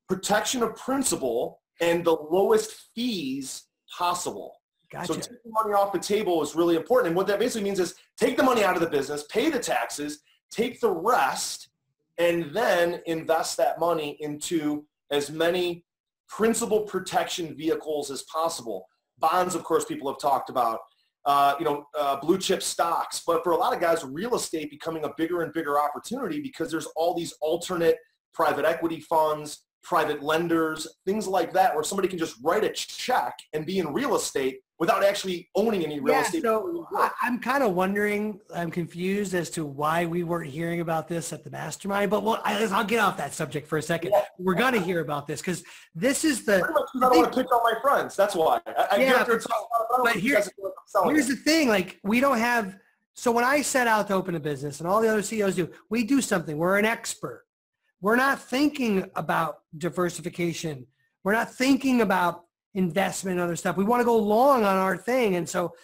protection 0.09 0.63
of 0.63 0.77
principal 0.77 1.61
and 1.81 2.05
the 2.05 2.13
lowest 2.13 2.73
fees 2.95 3.65
possible. 3.97 4.55
Gotcha. 4.91 5.15
So 5.15 5.15
taking 5.15 5.53
money 5.53 5.75
off 5.75 5.93
the 5.93 5.99
table 5.99 6.43
is 6.43 6.55
really 6.55 6.77
important. 6.77 7.09
And 7.09 7.17
what 7.17 7.27
that 7.27 7.39
basically 7.39 7.65
means 7.65 7.79
is 7.79 7.95
take 8.17 8.37
the 8.37 8.43
money 8.43 8.65
out 8.65 8.75
of 8.75 8.81
the 8.81 8.89
business, 8.89 9.25
pay 9.25 9.51
the 9.51 9.59
taxes, 9.59 10.21
take 10.51 10.81
the 10.81 10.91
rest, 10.91 11.69
and 12.17 12.51
then 12.53 13.01
invest 13.07 13.57
that 13.59 13.79
money 13.79 14.17
into 14.21 14.87
as 15.11 15.31
many 15.31 15.85
principal 16.29 16.81
protection 16.81 17.55
vehicles 17.55 18.11
as 18.11 18.23
possible. 18.23 18.87
Bonds, 19.19 19.55
of 19.55 19.63
course, 19.63 19.85
people 19.85 20.11
have 20.11 20.21
talked 20.21 20.51
about 20.51 20.81
uh, 21.25 21.55
you 21.59 21.65
know, 21.65 21.87
uh, 21.99 22.17
blue 22.21 22.39
chip 22.39 22.63
stocks. 22.63 23.23
But 23.27 23.43
for 23.43 23.53
a 23.53 23.57
lot 23.57 23.75
of 23.75 23.81
guys, 23.81 24.05
real 24.05 24.35
estate 24.35 24.71
becoming 24.71 25.05
a 25.05 25.13
bigger 25.17 25.43
and 25.43 25.53
bigger 25.53 25.79
opportunity 25.79 26.41
because 26.41 26.71
there's 26.71 26.87
all 26.97 27.15
these 27.15 27.33
alternate 27.41 27.97
private 28.33 28.65
equity 28.65 29.01
funds, 29.01 29.65
private 29.83 30.23
lenders, 30.23 30.87
things 31.05 31.27
like 31.27 31.53
that, 31.53 31.75
where 31.75 31.85
somebody 31.85 32.09
can 32.09 32.19
just 32.19 32.37
write 32.43 32.65
a 32.65 32.71
check 32.71 33.35
and 33.53 33.67
be 33.67 33.79
in 33.79 33.93
real 33.93 34.15
estate 34.15 34.61
without 34.79 35.03
actually 35.03 35.49
owning 35.57 35.85
any 35.85 35.99
real 35.99 36.15
yeah, 36.15 36.23
estate. 36.23 36.43
So 36.43 36.87
I, 36.97 37.11
am 37.25 37.41
kind 37.41 37.65
of 37.65 37.75
wondering, 37.75 38.41
I'm 38.55 38.71
confused 38.71 39.35
as 39.35 39.51
to 39.51 39.65
why 39.65 40.07
we 40.07 40.23
weren't 40.23 40.51
hearing 40.51 40.81
about 40.81 41.09
this 41.09 41.33
at 41.33 41.43
the 41.43 41.51
mastermind, 41.51 42.11
but 42.11 42.23
well, 42.23 42.41
I, 42.45 42.65
will 42.65 42.85
get 42.85 43.01
off 43.01 43.17
that 43.17 43.35
subject 43.35 43.67
for 43.67 43.79
a 43.79 43.83
second. 43.83 44.13
Yeah. 44.13 44.25
We're 44.39 44.55
going 44.55 44.75
to 44.75 44.81
hear 44.81 45.01
about 45.01 45.27
this 45.27 45.41
because 45.41 45.65
this 45.95 46.25
is 46.25 46.45
the. 46.45 46.57
I 46.57 47.01
don't 47.01 47.17
want 47.17 47.33
to 47.33 47.39
pick 47.43 47.53
on 47.53 47.61
my 47.65 47.81
friends. 47.83 48.15
That's 48.15 48.37
why. 48.37 48.61
I, 48.67 48.99
yeah, 48.99 49.25
but, 49.27 49.45
but 50.05 50.17
here, 50.17 50.43
here's 51.05 51.29
the 51.29 51.37
thing. 51.37 51.69
Like 51.69 51.99
we 52.05 52.21
don't 52.21 52.39
have, 52.39 52.77
so 53.15 53.33
when 53.33 53.45
I 53.45 53.63
set 53.63 53.89
out 53.89 54.07
to 54.09 54.15
open 54.15 54.37
a 54.37 54.41
business 54.41 54.79
and 54.79 54.89
all 54.89 55.01
the 55.01 55.09
other 55.09 55.23
CEOs 55.23 55.57
do, 55.57 55.71
we 55.91 56.05
do 56.05 56.21
something. 56.21 56.57
We're 56.57 56.79
an 56.79 56.85
expert. 56.85 57.45
We're 58.01 58.17
not 58.17 58.41
thinking 58.41 59.11
about 59.17 59.59
diversification. 59.77 60.87
We're 61.25 61.33
not 61.33 61.53
thinking 61.53 62.01
about 62.01 62.45
investment 62.75 63.41
other 63.41 63.57
stuff. 63.57 63.77
We 63.77 63.85
want 63.85 64.01
to 64.01 64.05
go 64.05 64.17
long 64.17 64.65
on 64.65 64.77
our 64.77 64.97
thing. 64.97 65.37
And 65.37 65.49
so 65.49 65.75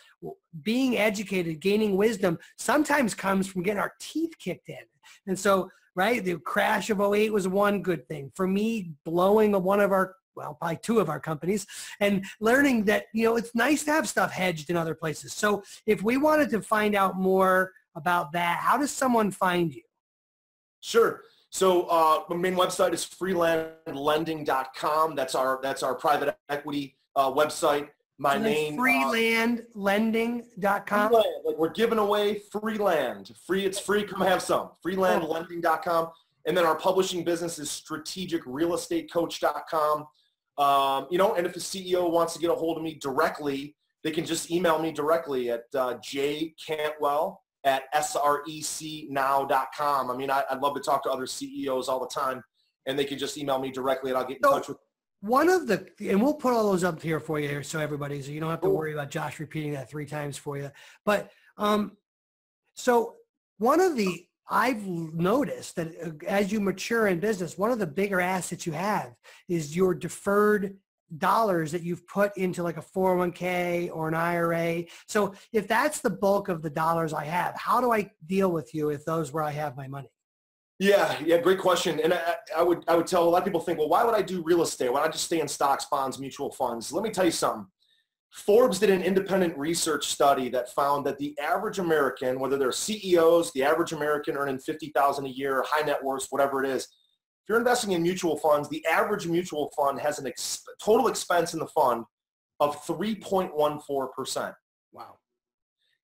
being 0.63 0.97
educated, 0.97 1.61
gaining 1.61 1.97
wisdom 1.97 2.39
sometimes 2.57 3.15
comes 3.15 3.47
from 3.47 3.63
getting 3.63 3.81
our 3.81 3.93
teeth 4.01 4.33
kicked 4.39 4.69
in. 4.69 4.85
And 5.27 5.39
so, 5.39 5.71
right, 5.95 6.25
the 6.25 6.39
crash 6.39 6.91
of 6.91 7.01
08 7.01 7.33
was 7.33 7.49
one 7.49 7.83
good 7.83 8.07
thing. 8.07 8.31
For 8.35 8.47
me, 8.47 8.93
blowing 9.05 9.53
one 9.53 9.81
of 9.81 9.93
our 9.93 10.15
well, 10.37 10.55
probably 10.55 10.79
two 10.83 10.99
of 10.99 11.09
our 11.09 11.21
companies, 11.21 11.67
and 12.01 12.25
learning 12.41 12.85
that, 12.85 13.05
you 13.13 13.25
know, 13.25 13.37
it's 13.37 13.55
nice 13.55 13.85
to 13.85 13.93
have 13.93 14.09
stuff 14.09 14.33
hedged 14.33 14.71
in 14.71 14.77
other 14.77 14.95
places. 14.95 15.33
So 15.33 15.63
if 15.87 16.03
we 16.03 16.17
wanted 16.17 16.51
to 16.51 16.63
find 16.63 16.95
out 16.95 17.17
more 17.17 17.73
about 17.95 18.33
that, 18.33 18.59
how 18.59 18.77
does 18.77 18.91
someone 18.91 19.31
find 19.31 19.73
you? 19.73 19.83
Sure. 20.81 21.23
So 21.55 21.83
uh, 21.83 22.25
my 22.29 22.35
main 22.35 22.57
website 22.57 22.93
is 22.93 23.07
freelandlending.com. 23.07 25.15
That's 25.15 25.37
our 25.37 25.61
that's 25.63 25.85
our 25.85 25.95
private 25.95 26.37
equity 26.49 26.97
uh, 27.15 27.31
website. 27.31 27.91
My 28.19 28.37
name 28.37 28.77
freelandlending.com. 28.77 31.11
Freeland, 31.11 31.27
like 31.45 31.57
we're 31.57 31.69
giving 31.69 31.99
away 31.99 32.41
free 32.51 32.77
land. 32.77 33.31
Free, 33.47 33.65
it's 33.65 33.79
free. 33.79 34.03
Come 34.03 34.23
have 34.23 34.43
some. 34.43 34.71
Freelandlending.com. 34.85 36.11
And 36.45 36.57
then 36.57 36.67
our 36.67 36.75
publishing 36.75 37.23
business 37.23 37.61
is 37.61 37.69
strategicrealestatecoach.com. 37.69 40.07
Um, 40.59 41.07
you 41.09 41.19
know, 41.19 41.37
and 41.37 41.47
if 41.47 41.55
a 41.55 41.61
CEO 41.61 42.11
wants 42.11 42.35
to 42.35 42.41
get 42.41 42.51
a 42.51 42.55
hold 42.55 42.79
of 42.79 42.83
me 42.83 42.99
directly, 43.01 43.77
they 44.03 44.11
can 44.11 44.27
just 44.27 44.51
email 44.51 44.81
me 44.81 44.91
directly 44.91 45.53
at 45.53 45.67
uh, 45.73 45.99
jcantwell 45.99 47.37
at 47.65 47.93
srecnow.com. 47.95 49.51
I 50.11 50.17
mean, 50.17 50.31
I, 50.31 50.45
would 50.51 50.61
love 50.61 50.75
to 50.75 50.81
talk 50.81 51.03
to 51.05 51.11
other 51.11 51.27
CEOs 51.27 51.89
all 51.89 52.01
the 52.01 52.07
time, 52.07 52.43
and 52.87 52.99
they 52.99 53.05
can 53.05 53.19
just 53.19 53.39
email 53.39 53.59
me 53.59 53.71
directly, 53.71 54.11
and 54.11 54.19
I'll 54.19 54.27
get 54.27 54.37
in 54.39 54.43
so, 54.43 54.53
touch 54.53 54.69
with. 54.69 54.77
One 55.21 55.49
of 55.49 55.67
the, 55.67 55.87
and 56.01 56.23
we'll 56.23 56.35
put 56.35 56.53
all 56.53 56.71
those 56.71 56.85
up 56.85 57.01
here 57.01 57.19
for 57.19 57.41
you, 57.41 57.49
here, 57.49 57.63
so 57.63 57.81
everybody, 57.81 58.21
so 58.21 58.31
you 58.31 58.41
don't 58.41 58.51
have 58.51 58.61
to 58.61 58.69
worry 58.69 58.93
about 58.93 59.11
Josh 59.11 59.41
repeating 59.41 59.73
that 59.73 59.89
three 59.89 60.05
times 60.05 60.37
for 60.37 60.59
you. 60.59 60.71
But 61.07 61.31
um, 61.57 61.97
so 62.75 63.15
one 63.57 63.81
of 63.81 63.97
the 63.97 64.27
I've 64.49 64.87
noticed 64.87 65.77
that 65.77 65.89
uh, 66.05 66.11
as 66.27 66.53
you 66.53 66.61
mature 66.61 67.07
in 67.07 67.19
business, 67.19 67.57
one 67.57 67.71
of 67.71 67.79
the 67.79 67.87
bigger 67.87 68.21
assets 68.21 68.67
you 68.67 68.73
have 68.73 69.15
is 69.49 69.75
your 69.75 69.95
deferred 69.95 70.77
dollars 71.19 71.73
that 71.73 71.83
you've 71.83 72.07
put 72.07 72.37
into 72.37 72.63
like 72.63 72.77
a 72.77 72.83
401k 72.83 73.91
or 73.93 74.09
an 74.09 74.15
IRA. 74.15 74.85
So 75.09 75.35
if 75.53 75.69
that's 75.69 76.01
the 76.01 76.11
bulk 76.11 76.49
of 76.49 76.63
the 76.63 76.71
dollars 76.71 77.13
I 77.13 77.25
have, 77.25 77.55
how 77.57 77.81
do 77.81 77.93
I 77.93 78.11
deal 78.27 78.51
with 78.51 78.75
you 78.75 78.91
if 78.91 79.05
those 79.05 79.33
where 79.33 79.45
I 79.45 79.51
have 79.53 79.77
my 79.77 79.89
money? 79.89 80.09
Yeah, 80.81 81.17
yeah, 81.25 81.39
great 81.39 81.61
question. 81.61 82.01
And 82.01 82.13
I, 82.13 82.35
I, 82.57 82.63
would 82.63 82.85
I 82.89 82.97
would 82.97 83.07
tell 83.07 83.23
a 83.23 83.31
lot 83.31 83.39
of 83.39 83.45
people 83.45 83.61
think, 83.61 83.79
well, 83.79 83.89
why 83.89 84.05
would 84.05 84.15
I 84.15 84.23
do 84.23 84.43
real 84.43 84.63
estate? 84.63 84.93
Why 84.93 85.01
not 85.01 85.13
just 85.13 85.25
stay 85.25 85.41
in 85.41 85.47
stocks, 85.47 85.87
bonds, 85.91 86.19
mutual 86.19 86.51
funds? 86.51 86.93
Let 86.93 87.05
me 87.05 87.11
tell 87.11 87.25
you 87.25 87.31
something. 87.31 87.67
Forbes 88.33 88.81
did 88.81 88.91
an 88.91 89.01
independent 89.01 89.57
research 89.57 90.09
study 90.09 90.49
that 90.49 90.75
found 90.75 91.07
that 91.07 91.19
the 91.19 91.39
average 91.39 91.79
American, 91.79 92.41
whether 92.41 92.59
they're 92.59 92.73
CEOs, 92.73 93.53
the 93.53 93.63
average 93.63 93.93
American 93.93 94.37
earning 94.37 94.59
50,000 94.59 95.25
a 95.25 95.29
year, 95.29 95.65
high 95.69 95.87
net 95.87 96.03
worth, 96.03 96.27
whatever 96.31 96.65
it 96.65 96.69
is, 96.69 96.89
if 97.45 97.51
you're 97.51 97.59
investing 97.59 97.93
in 97.93 98.03
mutual 98.03 98.39
funds, 98.39 98.71
the 98.71 98.83
average 98.87 99.27
mutual 99.27 99.71
fund 99.77 100.01
has 100.01 100.19
an 100.19 100.27
ex- 100.27 100.65
total 100.83 101.09
expense 101.09 101.53
in 101.53 101.61
the 101.61 101.67
fund 101.67 102.07
of 102.59 102.83
3.14%. 102.87 104.55
Wow. 104.93 105.17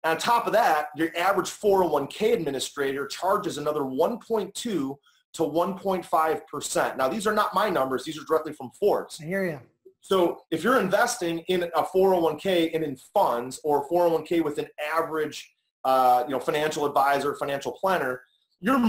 On 0.04 0.16
top 0.16 0.46
of 0.46 0.54
that, 0.54 0.90
your 0.96 1.10
average 1.18 1.50
401k 1.50 2.34
administrator 2.34 3.08
charges 3.08 3.58
another 3.58 3.80
1.2 3.80 4.54
to 4.54 4.96
1.5%. 5.34 6.98
Now, 6.98 7.08
these 7.08 7.26
are 7.26 7.34
not 7.34 7.56
my 7.56 7.68
numbers. 7.68 8.04
These 8.04 8.20
are 8.20 8.26
directly 8.26 8.54
from 8.54 8.70
Forbes. 8.80 9.20
I 9.20 9.26
hear 9.26 9.44
you. 9.44 9.60
So 10.02 10.44
if 10.52 10.64
you're 10.64 10.80
investing 10.80 11.40
in 11.48 11.64
a 11.64 11.82
401k 11.82 12.76
and 12.76 12.84
in 12.84 12.96
funds 12.96 13.60
or 13.64 13.90
401k 13.90 14.44
with 14.44 14.60
an 14.60 14.68
average, 14.96 15.52
uh, 15.84 16.26
you 16.28 16.34
know, 16.34 16.40
financial 16.40 16.86
advisor, 16.86 17.34
financial 17.34 17.72
planner, 17.72 18.22
you're 18.60 18.80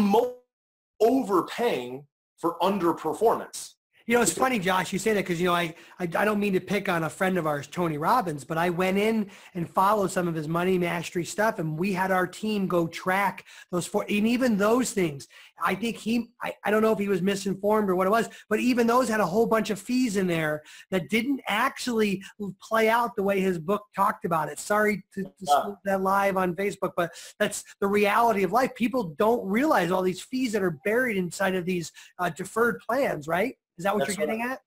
overpaying 1.01 2.07
for 2.37 2.59
underperformance. 2.61 3.74
You 4.07 4.17
know, 4.17 4.21
it's 4.21 4.35
funny, 4.35 4.59
Josh, 4.59 4.93
you 4.93 4.99
say 4.99 5.15
that 5.15 5.25
because, 5.25 5.41
you 5.41 5.47
know, 5.47 5.55
I, 5.55 5.75
I, 5.99 6.03
I 6.03 6.25
don't 6.27 6.39
mean 6.39 6.53
to 6.53 6.61
pick 6.61 6.91
on 6.91 7.05
a 7.05 7.09
friend 7.09 7.39
of 7.39 7.47
ours, 7.47 7.67
Tony 7.67 7.97
Robbins, 7.97 8.45
but 8.45 8.59
I 8.59 8.69
went 8.69 8.99
in 8.99 9.31
and 9.55 9.69
followed 9.69 10.11
some 10.11 10.29
of 10.29 10.35
his 10.35 10.47
money 10.47 10.77
mastery 10.77 11.25
stuff 11.25 11.59
and 11.59 11.79
we 11.79 11.95
had 11.95 12.11
our 12.11 12.27
team 12.27 12.67
go 12.67 12.87
track 12.87 13.47
those 13.73 13.87
four, 13.87 14.05
and 14.07 14.29
even 14.29 14.59
those 14.59 14.91
things. 14.91 15.27
I 15.65 15.75
think 15.75 15.97
he, 15.97 16.29
I, 16.43 16.53
I 16.65 16.71
don't 16.71 16.83
know 16.83 16.93
if 16.93 16.99
he 16.99 17.09
was 17.09 17.23
misinformed 17.23 17.89
or 17.89 17.97
what 17.97 18.07
it 18.07 18.11
was, 18.11 18.29
but 18.51 18.61
even 18.61 18.87
those 18.87 19.09
had 19.09 19.21
a 19.21 19.27
whole 19.27 19.47
bunch 19.47 19.71
of 19.71 19.81
fees 19.81 20.19
in 20.19 20.27
there 20.27 20.63
that 20.91 21.09
didn't 21.09 21.41
actually 21.49 22.23
play 22.61 22.91
out 22.91 23.17
the 23.17 23.23
way 23.23 23.41
his 23.41 23.59
book 23.59 23.85
talked 23.97 24.27
about 24.27 24.51
it. 24.51 24.59
Sorry 24.59 25.03
to, 25.15 25.23
to 25.23 25.31
yeah. 25.41 25.65
that 25.87 26.03
live 26.03 26.37
on 26.37 26.55
Facebook, 26.57 26.93
but 26.95 27.11
that's 27.39 27.65
the 27.81 27.87
reality 27.87 28.43
of 28.43 28.53
life. 28.53 28.75
People 28.75 29.15
don't 29.17 29.47
realize 29.49 29.91
all 29.91 30.03
these 30.03 30.21
fees 30.21 30.53
that 30.53 30.63
are 30.63 30.79
buried 30.85 31.17
inside 31.17 31.55
of 31.55 31.65
these 31.65 31.91
uh, 32.19 32.29
deferred 32.29 32.81
plans, 32.87 33.27
right? 33.27 33.57
Is 33.79 33.85
that 33.85 33.95
what 33.95 34.07
that's 34.07 34.17
you're 34.17 34.27
getting 34.27 34.43
at? 34.43 34.61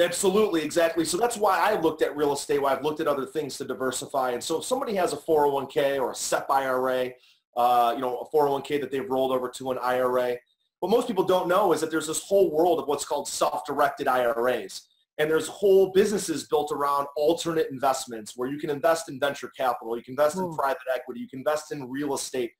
Absolutely, 0.00 0.62
exactly. 0.62 1.04
So 1.04 1.16
that's 1.16 1.36
why 1.36 1.58
I 1.58 1.80
looked 1.80 2.02
at 2.02 2.16
real 2.16 2.32
estate, 2.32 2.60
why 2.60 2.72
I've 2.72 2.82
looked 2.82 3.00
at 3.00 3.06
other 3.06 3.26
things 3.26 3.56
to 3.58 3.64
diversify. 3.64 4.32
And 4.32 4.42
so 4.42 4.58
if 4.58 4.64
somebody 4.64 4.94
has 4.96 5.12
a 5.12 5.16
401k 5.16 6.00
or 6.00 6.10
a 6.10 6.14
SEP 6.14 6.50
IRA, 6.50 7.10
uh, 7.56 7.92
you 7.94 8.00
know, 8.00 8.18
a 8.18 8.36
401k 8.36 8.80
that 8.80 8.90
they've 8.90 9.08
rolled 9.08 9.30
over 9.30 9.48
to 9.50 9.70
an 9.70 9.78
IRA, 9.78 10.36
what 10.80 10.90
most 10.90 11.06
people 11.06 11.24
don't 11.24 11.48
know 11.48 11.72
is 11.72 11.80
that 11.80 11.92
there's 11.92 12.08
this 12.08 12.22
whole 12.24 12.50
world 12.50 12.80
of 12.80 12.88
what's 12.88 13.04
called 13.04 13.28
self-directed 13.28 14.08
IRAs. 14.08 14.82
And 15.18 15.30
there's 15.30 15.46
whole 15.46 15.92
businesses 15.92 16.48
built 16.48 16.72
around 16.72 17.06
alternate 17.16 17.68
investments 17.70 18.32
where 18.36 18.50
you 18.50 18.58
can 18.58 18.70
invest 18.70 19.08
in 19.08 19.20
venture 19.20 19.50
capital, 19.56 19.96
you 19.96 20.02
can 20.02 20.12
invest 20.12 20.36
in 20.36 20.52
private 20.56 20.82
equity, 20.92 21.20
you 21.20 21.28
can 21.28 21.38
invest 21.38 21.70
in 21.70 21.88
real 21.88 22.14
estate. 22.14 22.50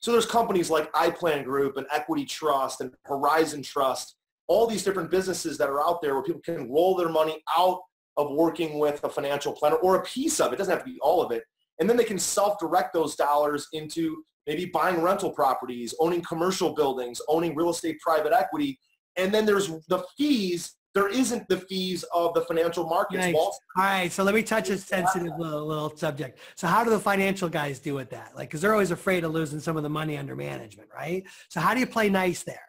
So 0.00 0.12
there's 0.12 0.26
companies 0.26 0.68
like 0.68 0.92
iPlan 0.92 1.44
Group 1.44 1.78
and 1.78 1.86
Equity 1.90 2.26
Trust 2.26 2.82
and 2.82 2.92
Horizon 3.06 3.62
Trust 3.62 4.16
all 4.48 4.66
these 4.66 4.84
different 4.84 5.10
businesses 5.10 5.56
that 5.58 5.68
are 5.68 5.80
out 5.80 6.02
there 6.02 6.14
where 6.14 6.22
people 6.22 6.42
can 6.42 6.70
roll 6.70 6.96
their 6.96 7.08
money 7.08 7.42
out 7.56 7.80
of 8.16 8.30
working 8.32 8.78
with 8.78 9.02
a 9.04 9.08
financial 9.08 9.52
planner 9.52 9.76
or 9.76 9.96
a 9.96 10.02
piece 10.02 10.40
of 10.40 10.52
it. 10.52 10.54
It 10.54 10.58
doesn't 10.58 10.74
have 10.74 10.84
to 10.84 10.90
be 10.90 10.98
all 11.00 11.22
of 11.22 11.32
it. 11.32 11.44
And 11.80 11.88
then 11.88 11.96
they 11.96 12.04
can 12.04 12.18
self-direct 12.18 12.92
those 12.92 13.16
dollars 13.16 13.66
into 13.72 14.22
maybe 14.46 14.66
buying 14.66 15.00
rental 15.00 15.30
properties, 15.30 15.94
owning 16.00 16.22
commercial 16.22 16.74
buildings, 16.74 17.20
owning 17.28 17.54
real 17.54 17.70
estate 17.70 17.98
private 18.00 18.32
equity. 18.32 18.78
And 19.16 19.32
then 19.32 19.46
there's 19.46 19.68
the 19.88 20.04
fees. 20.18 20.74
There 20.94 21.08
isn't 21.08 21.48
the 21.48 21.56
fees 21.56 22.04
of 22.12 22.34
the 22.34 22.42
financial 22.42 22.86
markets. 22.86 23.24
Nice. 23.24 23.34
All 23.34 23.52
right, 23.78 24.12
so 24.12 24.22
let 24.24 24.34
me 24.34 24.42
touch 24.42 24.68
a 24.68 24.76
sensitive 24.76 25.32
little, 25.38 25.66
little, 25.66 25.96
subject. 25.96 26.38
So 26.54 26.66
how 26.66 26.84
do 26.84 26.90
the 26.90 27.00
financial 27.00 27.48
guys 27.48 27.78
do 27.78 27.94
with 27.94 28.10
that? 28.10 28.32
Like, 28.36 28.50
because 28.50 28.60
they're 28.60 28.72
always 28.72 28.90
afraid 28.90 29.24
of 29.24 29.32
losing 29.32 29.58
some 29.58 29.78
of 29.78 29.84
the 29.84 29.88
money 29.88 30.18
under 30.18 30.36
management, 30.36 30.90
right? 30.94 31.24
So 31.48 31.60
how 31.60 31.72
do 31.72 31.80
you 31.80 31.86
play 31.86 32.10
nice 32.10 32.42
there? 32.42 32.60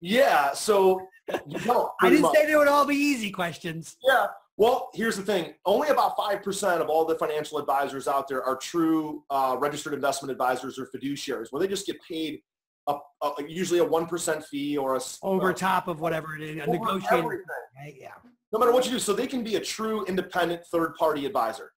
Yeah. 0.00 0.52
So 0.52 1.00
you 1.46 1.58
don't. 1.60 1.90
I 2.00 2.10
didn't 2.10 2.22
much. 2.22 2.34
say 2.34 2.46
they 2.46 2.56
would 2.56 2.68
all 2.68 2.86
be 2.86 2.96
easy 2.96 3.30
questions. 3.30 3.96
Yeah. 4.06 4.26
Well, 4.58 4.88
here's 4.94 5.16
the 5.16 5.22
thing. 5.22 5.52
Only 5.66 5.88
about 5.88 6.16
5% 6.16 6.80
of 6.80 6.88
all 6.88 7.04
the 7.04 7.14
financial 7.16 7.58
advisors 7.58 8.08
out 8.08 8.26
there 8.26 8.42
are 8.42 8.56
true 8.56 9.22
uh, 9.28 9.56
registered 9.58 9.92
investment 9.92 10.32
advisors 10.32 10.78
or 10.78 10.86
fiduciaries 10.86 11.48
where 11.50 11.60
they 11.60 11.68
just 11.68 11.86
get 11.86 11.96
paid 12.00 12.40
a, 12.86 12.94
a, 13.22 13.32
usually 13.46 13.80
a 13.80 13.84
1% 13.84 14.44
fee 14.44 14.78
or 14.78 14.96
a... 14.96 15.00
Over 15.22 15.50
uh, 15.50 15.52
top 15.52 15.88
of 15.88 16.00
whatever 16.00 16.36
it 16.36 16.42
is, 16.42 16.62
a 16.62 16.70
negotiated... 16.70 17.24
Right? 17.24 17.94
Yeah. 18.00 18.12
No 18.50 18.58
matter 18.58 18.72
what 18.72 18.86
you 18.86 18.92
do. 18.92 18.98
So 18.98 19.12
they 19.12 19.26
can 19.26 19.44
be 19.44 19.56
a 19.56 19.60
true 19.60 20.06
independent 20.06 20.64
third-party 20.72 21.26
advisor. 21.26 21.72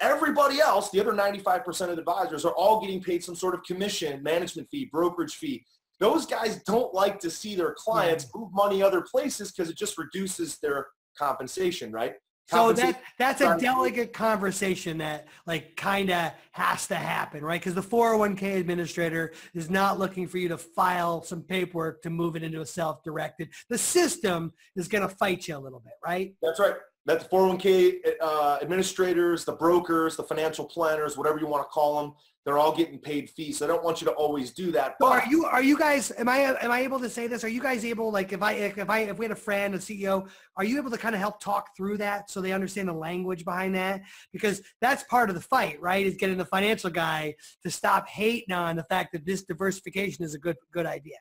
Everybody 0.00 0.60
else, 0.60 0.90
the 0.90 1.00
other 1.00 1.12
95% 1.12 1.90
of 1.90 1.98
advisors, 1.98 2.46
are 2.46 2.52
all 2.52 2.80
getting 2.80 3.02
paid 3.02 3.22
some 3.22 3.34
sort 3.34 3.54
of 3.54 3.62
commission, 3.64 4.22
management 4.22 4.68
fee, 4.70 4.88
brokerage 4.90 5.34
fee, 5.34 5.64
those 6.04 6.26
guys 6.26 6.62
don't 6.64 6.92
like 6.92 7.18
to 7.18 7.30
see 7.30 7.54
their 7.54 7.74
clients 7.78 8.26
move 8.34 8.50
money 8.52 8.82
other 8.82 9.00
places 9.00 9.50
because 9.50 9.70
it 9.70 9.76
just 9.76 9.96
reduces 9.96 10.58
their 10.58 10.88
compensation, 11.18 11.90
right? 11.92 12.14
So 12.48 12.74
that 12.74 13.00
that's 13.18 13.40
a 13.40 13.56
delicate 13.58 14.12
conversation 14.12 14.98
that 14.98 15.28
like 15.46 15.76
kind 15.76 16.10
of 16.10 16.32
has 16.52 16.86
to 16.88 16.94
happen, 16.94 17.42
right? 17.42 17.58
Because 17.58 17.72
the 17.72 17.82
401k 17.82 18.56
administrator 18.56 19.32
is 19.54 19.70
not 19.70 19.98
looking 19.98 20.28
for 20.28 20.36
you 20.36 20.48
to 20.48 20.58
file 20.58 21.22
some 21.22 21.40
paperwork 21.40 22.02
to 22.02 22.10
move 22.10 22.36
it 22.36 22.42
into 22.42 22.60
a 22.60 22.66
self-directed. 22.66 23.48
The 23.70 23.78
system 23.78 24.52
is 24.76 24.88
going 24.88 25.08
to 25.08 25.14
fight 25.14 25.48
you 25.48 25.56
a 25.56 25.58
little 25.58 25.80
bit, 25.80 25.94
right? 26.04 26.34
That's 26.42 26.60
right. 26.60 26.74
That 27.06 27.20
the 27.20 27.28
401k 27.34 28.16
uh, 28.20 28.58
administrators, 28.60 29.46
the 29.46 29.52
brokers, 29.52 30.16
the 30.16 30.22
financial 30.22 30.66
planners, 30.66 31.16
whatever 31.16 31.38
you 31.38 31.46
want 31.46 31.62
to 31.62 31.68
call 31.68 32.02
them, 32.02 32.12
they're 32.44 32.58
all 32.58 32.74
getting 32.74 32.98
paid 32.98 33.30
fees. 33.30 33.58
So 33.58 33.64
I 33.64 33.68
don't 33.68 33.82
want 33.82 34.00
you 34.00 34.06
to 34.06 34.12
always 34.12 34.50
do 34.52 34.70
that. 34.72 34.96
But 35.00 35.06
are 35.06 35.30
you 35.30 35.46
are 35.46 35.62
you 35.62 35.78
guys 35.78 36.10
am 36.12 36.28
I 36.28 36.56
am 36.60 36.70
I 36.70 36.80
able 36.80 37.00
to 37.00 37.08
say 37.08 37.26
this? 37.26 37.42
Are 37.42 37.48
you 37.48 37.60
guys 37.60 37.84
able 37.84 38.10
like 38.10 38.32
if 38.32 38.42
I 38.42 38.52
if 38.52 38.90
I 38.90 39.00
if 39.00 39.18
we 39.18 39.24
had 39.24 39.32
a 39.32 39.36
friend, 39.36 39.74
a 39.74 39.78
CEO, 39.78 40.28
are 40.56 40.64
you 40.64 40.76
able 40.76 40.90
to 40.90 40.98
kind 40.98 41.14
of 41.14 41.20
help 41.20 41.40
talk 41.40 41.74
through 41.76 41.98
that 41.98 42.30
so 42.30 42.40
they 42.40 42.52
understand 42.52 42.88
the 42.88 42.94
language 42.94 43.44
behind 43.44 43.74
that? 43.76 44.02
Because 44.32 44.60
that's 44.80 45.02
part 45.04 45.30
of 45.30 45.34
the 45.34 45.40
fight, 45.40 45.80
right? 45.80 46.06
Is 46.06 46.16
getting 46.16 46.36
the 46.36 46.44
financial 46.44 46.90
guy 46.90 47.34
to 47.62 47.70
stop 47.70 48.08
hating 48.08 48.54
on 48.54 48.76
the 48.76 48.84
fact 48.84 49.12
that 49.12 49.24
this 49.24 49.44
diversification 49.44 50.24
is 50.24 50.34
a 50.34 50.38
good 50.38 50.56
good 50.72 50.86
idea. 50.86 51.16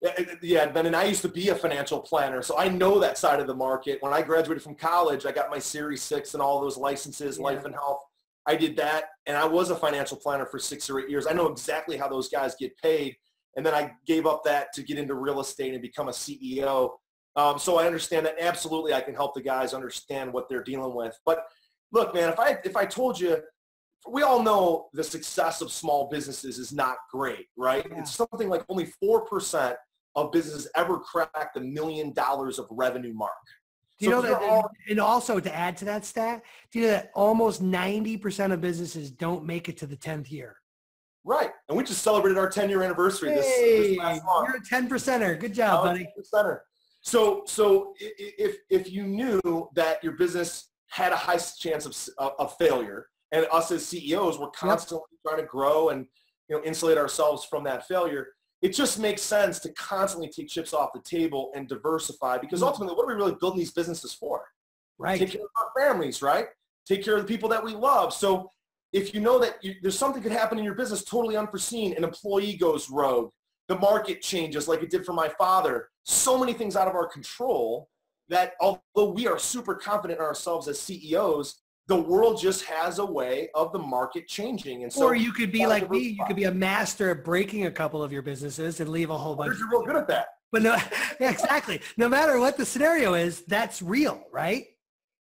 Yeah, 0.00 0.12
yeah, 0.42 0.66
Ben, 0.66 0.86
and 0.86 0.94
I 0.94 1.04
used 1.04 1.22
to 1.22 1.28
be 1.28 1.48
a 1.48 1.56
financial 1.56 1.98
planner, 1.98 2.40
so 2.40 2.56
I 2.56 2.68
know 2.68 3.00
that 3.00 3.18
side 3.18 3.40
of 3.40 3.48
the 3.48 3.54
market. 3.54 4.00
When 4.00 4.12
I 4.12 4.22
graduated 4.22 4.62
from 4.62 4.76
college, 4.76 5.26
I 5.26 5.32
got 5.32 5.50
my 5.50 5.58
Series 5.58 6.02
6 6.02 6.34
and 6.34 6.42
all 6.42 6.60
those 6.60 6.76
licenses, 6.76 7.36
yeah. 7.36 7.44
life 7.44 7.64
and 7.64 7.74
health. 7.74 8.04
I 8.48 8.56
did 8.56 8.78
that, 8.78 9.04
and 9.26 9.36
I 9.36 9.44
was 9.44 9.68
a 9.68 9.76
financial 9.76 10.16
planner 10.16 10.46
for 10.46 10.58
six 10.58 10.88
or 10.88 10.98
eight 10.98 11.10
years. 11.10 11.26
I 11.26 11.34
know 11.34 11.48
exactly 11.48 11.98
how 11.98 12.08
those 12.08 12.30
guys 12.30 12.56
get 12.58 12.74
paid, 12.78 13.14
and 13.56 13.64
then 13.64 13.74
I 13.74 13.92
gave 14.06 14.24
up 14.24 14.42
that 14.44 14.72
to 14.72 14.82
get 14.82 14.96
into 14.96 15.14
real 15.14 15.40
estate 15.40 15.74
and 15.74 15.82
become 15.82 16.08
a 16.08 16.12
CEO. 16.12 16.92
Um, 17.36 17.58
so 17.58 17.78
I 17.78 17.86
understand 17.86 18.24
that 18.24 18.36
absolutely 18.40 18.94
I 18.94 19.02
can 19.02 19.14
help 19.14 19.34
the 19.34 19.42
guys 19.42 19.74
understand 19.74 20.32
what 20.32 20.48
they're 20.48 20.62
dealing 20.62 20.94
with. 20.94 21.14
But 21.26 21.44
look, 21.92 22.14
man, 22.14 22.30
if 22.30 22.40
I 22.40 22.56
if 22.64 22.74
I 22.74 22.86
told 22.86 23.20
you, 23.20 23.36
we 24.10 24.22
all 24.22 24.42
know 24.42 24.88
the 24.94 25.04
success 25.04 25.60
of 25.60 25.70
small 25.70 26.08
businesses 26.08 26.58
is 26.58 26.72
not 26.72 26.96
great, 27.12 27.48
right? 27.54 27.86
Yeah. 27.90 27.98
It's 27.98 28.14
something 28.14 28.48
like 28.48 28.64
only 28.70 28.86
four 28.98 29.26
percent 29.26 29.76
of 30.16 30.32
businesses 30.32 30.68
ever 30.74 30.98
crack 30.98 31.52
the 31.54 31.60
million 31.60 32.14
dollars 32.14 32.58
of 32.58 32.66
revenue 32.70 33.12
mark. 33.12 33.32
Do 33.98 34.06
you 34.06 34.12
so 34.12 34.20
know 34.20 34.28
that, 34.28 34.42
all, 34.42 34.70
and 34.88 35.00
also 35.00 35.40
to 35.40 35.54
add 35.54 35.76
to 35.78 35.84
that 35.86 36.04
stat, 36.04 36.42
do 36.70 36.78
you 36.78 36.86
know 36.86 36.92
that 36.92 37.10
almost 37.14 37.62
90% 37.62 38.52
of 38.52 38.60
businesses 38.60 39.10
don't 39.10 39.44
make 39.44 39.68
it 39.68 39.76
to 39.78 39.86
the 39.86 39.96
10th 39.96 40.30
year? 40.30 40.56
Right. 41.24 41.50
And 41.68 41.76
we 41.76 41.84
just 41.84 42.02
celebrated 42.02 42.38
our 42.38 42.48
10 42.48 42.70
year 42.70 42.82
anniversary 42.82 43.30
hey, 43.30 43.36
this, 43.36 43.88
this 43.88 43.98
last 43.98 44.24
month. 44.24 44.48
You're 44.48 44.56
a 44.56 44.64
10 44.64 44.88
percenter. 44.88 45.38
Good 45.38 45.52
job, 45.52 45.84
buddy. 45.84 46.06
Percenter. 46.18 46.60
So, 47.00 47.42
so 47.46 47.94
if, 47.98 48.56
if 48.70 48.90
you 48.90 49.04
knew 49.04 49.68
that 49.74 50.02
your 50.02 50.12
business 50.12 50.70
had 50.90 51.12
a 51.12 51.16
high 51.16 51.36
chance 51.36 51.86
of, 51.86 52.32
of 52.38 52.56
failure 52.56 53.08
and 53.32 53.46
us 53.52 53.70
as 53.70 53.84
CEOs 53.86 54.38
were 54.38 54.50
constantly 54.50 55.04
yep. 55.12 55.32
trying 55.32 55.44
to 55.44 55.48
grow 55.48 55.90
and, 55.90 56.06
you 56.48 56.56
know, 56.56 56.62
insulate 56.64 56.98
ourselves 56.98 57.44
from 57.44 57.64
that 57.64 57.86
failure, 57.86 58.28
it 58.60 58.70
just 58.70 58.98
makes 58.98 59.22
sense 59.22 59.58
to 59.60 59.72
constantly 59.74 60.28
take 60.28 60.48
chips 60.48 60.72
off 60.72 60.90
the 60.92 61.00
table 61.00 61.52
and 61.54 61.68
diversify 61.68 62.38
because 62.38 62.60
mm. 62.60 62.66
ultimately 62.66 62.94
what 62.94 63.04
are 63.04 63.08
we 63.08 63.14
really 63.14 63.36
building 63.38 63.58
these 63.58 63.70
businesses 63.70 64.12
for? 64.12 64.42
Right. 64.98 65.18
Take 65.18 65.32
care 65.32 65.42
of 65.42 65.48
our 65.56 65.70
families, 65.80 66.22
right? 66.22 66.46
Take 66.86 67.04
care 67.04 67.16
of 67.16 67.22
the 67.22 67.28
people 67.28 67.48
that 67.50 67.62
we 67.62 67.72
love. 67.72 68.12
So 68.12 68.50
if 68.92 69.14
you 69.14 69.20
know 69.20 69.38
that 69.38 69.62
you, 69.62 69.74
there's 69.82 69.98
something 69.98 70.22
could 70.22 70.32
happen 70.32 70.58
in 70.58 70.64
your 70.64 70.74
business 70.74 71.04
totally 71.04 71.36
unforeseen, 71.36 71.94
an 71.96 72.02
employee 72.02 72.56
goes 72.56 72.90
rogue, 72.90 73.30
the 73.68 73.78
market 73.78 74.22
changes 74.22 74.66
like 74.66 74.82
it 74.82 74.90
did 74.90 75.04
for 75.04 75.12
my 75.12 75.28
father, 75.28 75.88
so 76.04 76.38
many 76.38 76.52
things 76.52 76.74
out 76.74 76.88
of 76.88 76.94
our 76.94 77.06
control, 77.06 77.88
that 78.28 78.54
although 78.60 79.12
we 79.12 79.26
are 79.26 79.38
super 79.38 79.74
confident 79.74 80.18
in 80.18 80.24
ourselves 80.24 80.66
as 80.68 80.80
CEOs, 80.80 81.60
the 81.88 81.96
world 81.96 82.38
just 82.38 82.64
has 82.66 82.98
a 82.98 83.04
way 83.04 83.48
of 83.54 83.72
the 83.72 83.78
market 83.78 84.28
changing. 84.28 84.82
And 84.82 84.92
so, 84.92 85.06
or 85.06 85.14
you 85.14 85.32
could 85.32 85.50
be 85.50 85.66
like 85.66 85.90
me. 85.90 86.00
You 86.00 86.24
could 86.26 86.36
be 86.36 86.44
a 86.44 86.52
master 86.52 87.10
at 87.10 87.24
breaking 87.24 87.64
a 87.64 87.70
couple 87.70 88.02
of 88.02 88.12
your 88.12 88.20
businesses 88.20 88.80
and 88.80 88.90
leave 88.90 89.08
a 89.08 89.16
whole 89.16 89.34
bunch. 89.34 89.58
You're 89.58 89.70
real 89.70 89.82
good 89.82 89.96
at 89.96 90.06
that. 90.08 90.28
But 90.52 90.62
no, 90.62 90.76
yeah, 91.20 91.30
exactly. 91.30 91.80
No 91.96 92.08
matter 92.08 92.38
what 92.38 92.58
the 92.58 92.66
scenario 92.66 93.14
is, 93.14 93.40
that's 93.40 93.80
real, 93.80 94.22
right? 94.30 94.66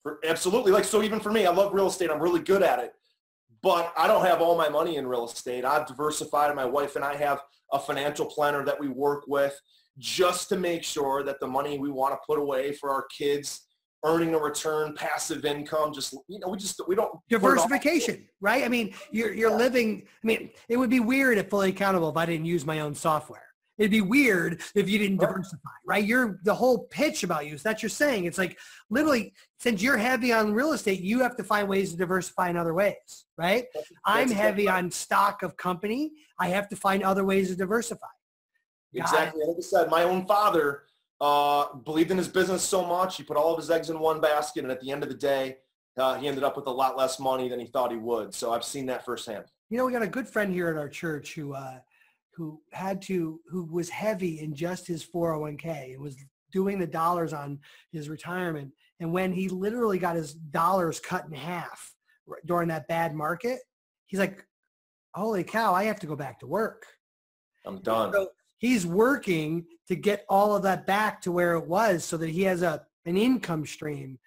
For, 0.04 0.20
absolutely. 0.26 0.74
Like 0.74 0.84
so, 0.84 1.02
even 1.02 1.22
for 1.22 1.32
me, 1.32 1.46
I 1.46 1.52
love 1.52 1.74
real 1.74 1.88
estate. 1.88 2.12
I'm 2.12 2.22
really 2.22 2.42
good 2.42 2.64
at 2.64 2.80
it, 2.80 2.94
but 3.64 3.94
I 3.98 4.08
don't 4.08 4.26
have 4.26 4.42
all 4.42 4.58
my 4.58 4.68
money 4.68 4.98
in 4.98 5.08
real 5.08 5.26
estate. 5.26 5.64
I've 5.64 5.88
diversified. 5.88 6.54
My 6.54 6.66
wife 6.66 6.98
and 6.98 7.06
I 7.06 7.16
have 7.16 7.40
a 7.72 7.80
financial 7.80 8.26
planner 8.26 8.66
that 8.66 8.78
we 8.78 8.90
work 8.90 9.24
with 9.26 9.58
just 9.98 10.50
to 10.50 10.58
make 10.58 10.84
sure 10.84 11.24
that 11.24 11.40
the 11.40 11.48
money 11.48 11.78
we 11.78 11.92
want 11.92 12.14
to 12.14 12.20
put 12.28 12.40
away 12.40 12.74
for 12.74 12.90
our 12.90 13.06
kids 13.18 13.68
earning 14.04 14.34
a 14.34 14.38
return, 14.38 14.94
passive 14.96 15.46
income, 15.46 15.94
just, 15.94 16.16
you 16.28 16.40
know, 16.40 16.50
we 16.50 16.58
just, 16.58 16.82
we 16.88 16.96
don't. 16.96 17.20
Diversification, 17.30 18.28
right? 18.40 18.64
I 18.64 18.68
mean, 18.68 18.94
you're, 19.12 19.34
you're 19.34 19.52
yeah. 19.52 19.56
living, 19.56 20.04
I 20.24 20.28
mean, 20.28 20.50
it 20.70 20.78
would 20.78 20.90
be 20.90 21.00
weird 21.00 21.38
if 21.38 21.50
fully 21.50 21.70
accountable 21.70 22.10
if 22.10 22.18
I 22.18 22.26
didn't 22.26 22.46
use 22.46 22.66
my 22.66 22.80
own 22.80 22.96
software. 22.96 23.46
It'd 23.78 23.90
be 23.90 24.02
weird 24.02 24.62
if 24.76 24.90
you 24.90 25.00
didn't 25.00 25.18
diversify, 25.18 25.70
right? 25.88 26.04
You're 26.04 26.40
the 26.44 26.54
whole 26.54 26.80
pitch 26.90 27.24
about 27.24 27.48
you. 27.48 27.58
So 27.58 27.70
that 27.70 27.82
you're 27.82 27.90
saying. 27.90 28.26
It's 28.26 28.38
like 28.38 28.60
literally, 28.92 29.34
since 29.60 29.82
you're 29.82 29.98
heavy 29.98 30.32
on 30.32 30.54
real 30.54 30.74
estate, 30.74 31.00
you 31.00 31.22
have 31.22 31.36
to 31.38 31.44
find 31.44 31.68
ways 31.68 31.92
to 31.92 31.98
diversify 31.98 32.50
in 32.50 32.58
other 32.58 32.76
ways, 32.76 33.26
right? 33.38 33.66
That's, 33.74 33.90
that's 33.90 34.02
I'm 34.06 34.30
heavy 34.30 34.68
on 34.68 34.92
stock 34.92 35.42
of 35.42 35.58
company. 35.58 36.12
I 36.38 36.50
have 36.50 36.70
to 36.70 36.76
find 36.76 37.02
other 37.02 37.24
ways 37.24 37.50
to 37.50 37.56
diversify. 37.56 38.06
Exactly. 38.94 39.42
Like 39.48 39.58
I 39.58 39.62
said, 39.62 39.90
my 39.90 40.04
own 40.04 40.28
father 40.28 40.84
uh, 41.22 41.76
believed 41.76 42.10
in 42.10 42.18
his 42.18 42.28
business 42.28 42.64
so 42.64 42.84
much. 42.84 43.16
He 43.16 43.24
put 43.24 43.38
all 43.38 43.54
of 43.54 43.60
his 43.60 43.70
eggs 43.70 43.92
in 43.92 44.00
one 44.00 44.20
basket. 44.20 44.64
And 44.64 44.72
at 44.72 44.82
the 44.82 44.92
end 44.92 45.04
of 45.04 45.10
the 45.10 45.16
day, 45.16 45.58
uh, 45.96 46.16
he 46.16 46.28
ended 46.28 46.44
up 46.44 46.58
with 46.58 46.66
a 46.66 46.72
lot 46.72 46.98
less 46.98 47.20
money 47.20 47.48
than 47.48 47.60
he 47.60 47.68
thought 47.68 47.92
he 47.92 47.98
would. 47.98 48.34
So 48.34 48.52
I've 48.52 48.64
seen 48.64 48.88
that 48.88 49.06
firsthand. 49.06 49.46
You 49.70 49.78
know, 49.78 49.86
we 49.86 49.92
got 49.92 50.02
a 50.02 50.08
good 50.08 50.28
friend 50.28 50.52
here 50.52 50.70
at 50.70 50.78
our 50.78 50.90
church 50.90 51.36
who, 51.36 51.54
uh, 51.54 51.78
who 52.34 52.60
had 52.72 53.02
to, 53.04 53.40
who 53.48 53.66
was 53.66 53.88
heavy 53.88 54.40
in 54.40 54.56
just 54.56 54.88
his 54.88 55.06
401k 55.06 55.94
and 55.94 56.02
was 56.02 56.18
doing 56.52 56.80
the 56.80 56.88
dollars 56.88 57.34
on 57.34 57.60
his 57.92 58.10
retirement. 58.10 58.72
And 59.00 59.14
when 59.14 59.32
he 59.32 59.48
literally 59.48 60.00
got 60.00 60.16
his 60.16 60.34
dollars 60.34 61.00
cut 61.00 61.26
in 61.26 61.34
half 61.34 61.94
during 62.48 62.70
that 62.70 62.88
bad 62.88 63.14
market, 63.14 63.60
he's 64.08 64.20
like, 64.20 64.44
holy 65.14 65.44
cow, 65.44 65.74
I 65.74 65.84
have 65.84 66.00
to 66.00 66.08
go 66.08 66.16
back 66.16 66.40
to 66.40 66.48
work. 66.48 66.86
I'm 67.66 67.80
done. 67.80 68.12
So 68.12 68.30
he's 68.62 68.86
working 68.86 69.66
to 69.88 69.96
get 69.96 70.24
all 70.30 70.56
of 70.56 70.64
that 70.64 70.86
back 70.88 71.20
to 71.24 71.32
where 71.32 71.56
it 71.56 71.68
was 71.68 72.06
so 72.06 72.16
that 72.16 72.30
he 72.30 72.44
has 72.44 72.62
a 72.62 72.86
an 73.06 73.18
income 73.18 73.66
stream. 73.66 74.20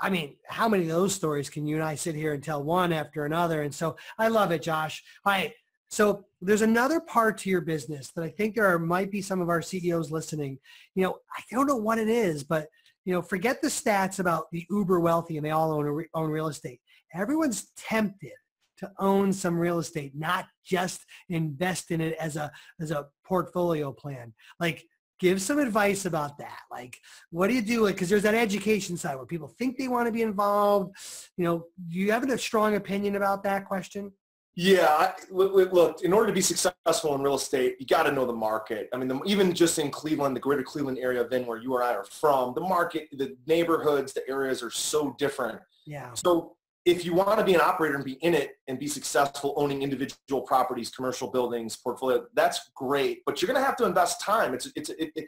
I 0.00 0.10
mean, 0.10 0.36
how 0.48 0.68
many 0.68 0.84
of 0.84 0.88
those 0.88 1.14
stories 1.14 1.50
can 1.50 1.66
you 1.66 1.76
and 1.76 1.84
I 1.84 1.94
sit 1.94 2.16
here 2.16 2.32
and 2.32 2.42
tell 2.42 2.64
one 2.64 2.92
after 2.92 3.26
another? 3.26 3.62
And 3.62 3.72
so 3.72 3.96
I 4.18 4.28
love 4.28 4.50
it, 4.50 4.62
Josh. 4.62 5.04
All 5.24 5.32
right. 5.32 5.52
So 5.90 6.24
there's 6.40 6.62
another 6.62 6.98
part 6.98 7.36
to 7.38 7.50
your 7.50 7.60
business 7.60 8.10
that 8.16 8.24
I 8.24 8.30
think 8.30 8.54
there 8.54 8.66
are, 8.66 8.78
might 8.78 9.10
be 9.10 9.20
some 9.20 9.40
of 9.40 9.48
our 9.48 9.60
CEOs 9.60 10.10
listening. 10.10 10.58
You 10.94 11.04
know, 11.04 11.18
I 11.36 11.42
don't 11.50 11.66
know 11.66 11.76
what 11.76 11.98
it 11.98 12.08
is, 12.08 12.42
but 12.42 12.68
you 13.04 13.12
know, 13.12 13.22
forget 13.22 13.60
the 13.60 13.68
stats 13.68 14.18
about 14.18 14.46
the 14.50 14.66
uber 14.70 14.98
wealthy 14.98 15.36
and 15.36 15.44
they 15.44 15.50
all 15.50 15.72
own, 15.72 16.04
own 16.14 16.30
real 16.30 16.48
estate. 16.48 16.80
Everyone's 17.14 17.70
tempted 17.76 18.32
to 18.78 18.90
own 18.98 19.32
some 19.32 19.58
real 19.58 19.78
estate, 19.78 20.12
not 20.16 20.46
just 20.64 21.04
invest 21.28 21.90
in 21.90 22.00
it 22.00 22.16
as 22.18 22.36
a 22.36 22.50
as 22.80 22.90
a 22.90 23.06
portfolio 23.30 23.92
plan. 23.92 24.34
Like 24.58 24.84
give 25.20 25.40
some 25.40 25.58
advice 25.60 26.04
about 26.04 26.36
that. 26.38 26.60
Like 26.70 26.98
what 27.30 27.46
do 27.48 27.54
you 27.54 27.62
do? 27.62 27.84
Like, 27.84 27.94
Because 27.94 28.08
there's 28.08 28.24
that 28.24 28.34
education 28.34 28.96
side 28.96 29.16
where 29.16 29.26
people 29.34 29.48
think 29.58 29.78
they 29.78 29.88
want 29.88 30.06
to 30.06 30.12
be 30.12 30.22
involved. 30.22 30.96
You 31.36 31.44
know, 31.44 31.56
do 31.88 31.98
you 31.98 32.10
have 32.10 32.28
a 32.28 32.38
strong 32.38 32.74
opinion 32.74 33.14
about 33.16 33.44
that 33.44 33.66
question? 33.66 34.12
Yeah, 34.56 35.12
look, 35.30 35.72
look, 35.72 36.02
in 36.02 36.12
order 36.12 36.26
to 36.26 36.32
be 36.32 36.40
successful 36.40 37.14
in 37.14 37.22
real 37.22 37.36
estate, 37.36 37.76
you 37.78 37.86
got 37.86 38.02
to 38.02 38.12
know 38.12 38.26
the 38.26 38.32
market. 38.50 38.88
I 38.92 38.96
mean, 38.98 39.06
the, 39.06 39.20
even 39.24 39.54
just 39.54 39.78
in 39.78 39.90
Cleveland, 39.90 40.34
the 40.34 40.40
greater 40.40 40.64
Cleveland 40.64 40.98
area, 40.98 41.26
then 41.26 41.46
where 41.46 41.58
you 41.58 41.76
and 41.76 41.84
I 41.84 41.94
are 41.94 42.04
from, 42.04 42.52
the 42.54 42.60
market, 42.60 43.08
the 43.12 43.36
neighborhoods, 43.46 44.12
the 44.12 44.28
areas 44.28 44.60
are 44.62 44.70
so 44.70 45.14
different. 45.18 45.60
Yeah. 45.86 46.12
So 46.14 46.56
if 46.86 47.04
you 47.04 47.12
want 47.12 47.38
to 47.38 47.44
be 47.44 47.54
an 47.54 47.60
operator 47.60 47.96
and 47.96 48.04
be 48.04 48.14
in 48.22 48.34
it 48.34 48.52
and 48.68 48.78
be 48.78 48.88
successful 48.88 49.52
owning 49.56 49.82
individual 49.82 50.42
properties, 50.42 50.90
commercial 50.90 51.30
buildings, 51.30 51.76
portfolio, 51.76 52.24
that's 52.34 52.70
great. 52.74 53.22
But 53.26 53.40
you're 53.40 53.48
going 53.48 53.60
to 53.60 53.64
have 53.64 53.76
to 53.76 53.84
invest 53.84 54.20
time. 54.20 54.54
It's, 54.54 54.70
it's, 54.74 54.88
it, 54.90 55.10
it, 55.14 55.26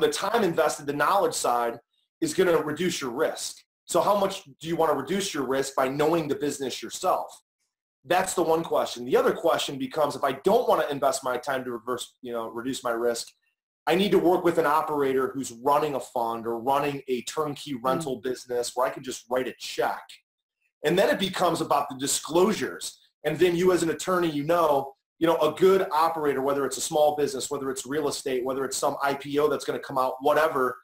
the 0.00 0.08
time 0.08 0.42
invested, 0.42 0.86
the 0.86 0.92
knowledge 0.92 1.34
side 1.34 1.78
is 2.20 2.34
going 2.34 2.48
to 2.48 2.62
reduce 2.62 3.00
your 3.00 3.10
risk. 3.10 3.56
So 3.84 4.00
how 4.00 4.18
much 4.18 4.44
do 4.44 4.68
you 4.68 4.76
want 4.76 4.90
to 4.90 4.96
reduce 4.96 5.32
your 5.32 5.46
risk 5.46 5.74
by 5.76 5.88
knowing 5.88 6.26
the 6.26 6.34
business 6.34 6.82
yourself? 6.82 7.26
That's 8.04 8.34
the 8.34 8.42
one 8.42 8.64
question. 8.64 9.04
The 9.04 9.16
other 9.16 9.32
question 9.32 9.78
becomes 9.78 10.16
if 10.16 10.24
I 10.24 10.32
don't 10.32 10.68
want 10.68 10.82
to 10.82 10.90
invest 10.90 11.22
my 11.22 11.36
time 11.36 11.62
to 11.64 11.70
reverse, 11.70 12.14
you 12.22 12.32
know, 12.32 12.48
reduce 12.48 12.82
my 12.82 12.90
risk, 12.90 13.28
I 13.86 13.94
need 13.94 14.10
to 14.12 14.18
work 14.18 14.44
with 14.44 14.58
an 14.58 14.66
operator 14.66 15.30
who's 15.32 15.52
running 15.52 15.94
a 15.94 16.00
fund 16.00 16.46
or 16.46 16.58
running 16.58 17.02
a 17.08 17.22
turnkey 17.22 17.74
rental 17.74 18.18
mm. 18.18 18.22
business 18.22 18.72
where 18.74 18.86
I 18.86 18.90
can 18.90 19.02
just 19.04 19.24
write 19.28 19.48
a 19.48 19.54
check 19.58 20.02
and 20.84 20.98
then 20.98 21.08
it 21.08 21.18
becomes 21.18 21.60
about 21.60 21.88
the 21.88 21.96
disclosures. 21.96 22.98
And 23.24 23.38
then 23.38 23.54
you 23.54 23.72
as 23.72 23.82
an 23.82 23.90
attorney, 23.90 24.28
you 24.28 24.44
know, 24.44 24.94
you 25.18 25.26
know, 25.28 25.36
a 25.36 25.52
good 25.52 25.86
operator, 25.92 26.42
whether 26.42 26.66
it's 26.66 26.76
a 26.76 26.80
small 26.80 27.14
business, 27.16 27.50
whether 27.50 27.70
it's 27.70 27.86
real 27.86 28.08
estate, 28.08 28.44
whether 28.44 28.64
it's 28.64 28.76
some 28.76 28.96
IPO 28.96 29.50
that's 29.50 29.64
going 29.64 29.78
to 29.78 29.84
come 29.84 29.96
out, 29.96 30.14
whatever, 30.20 30.76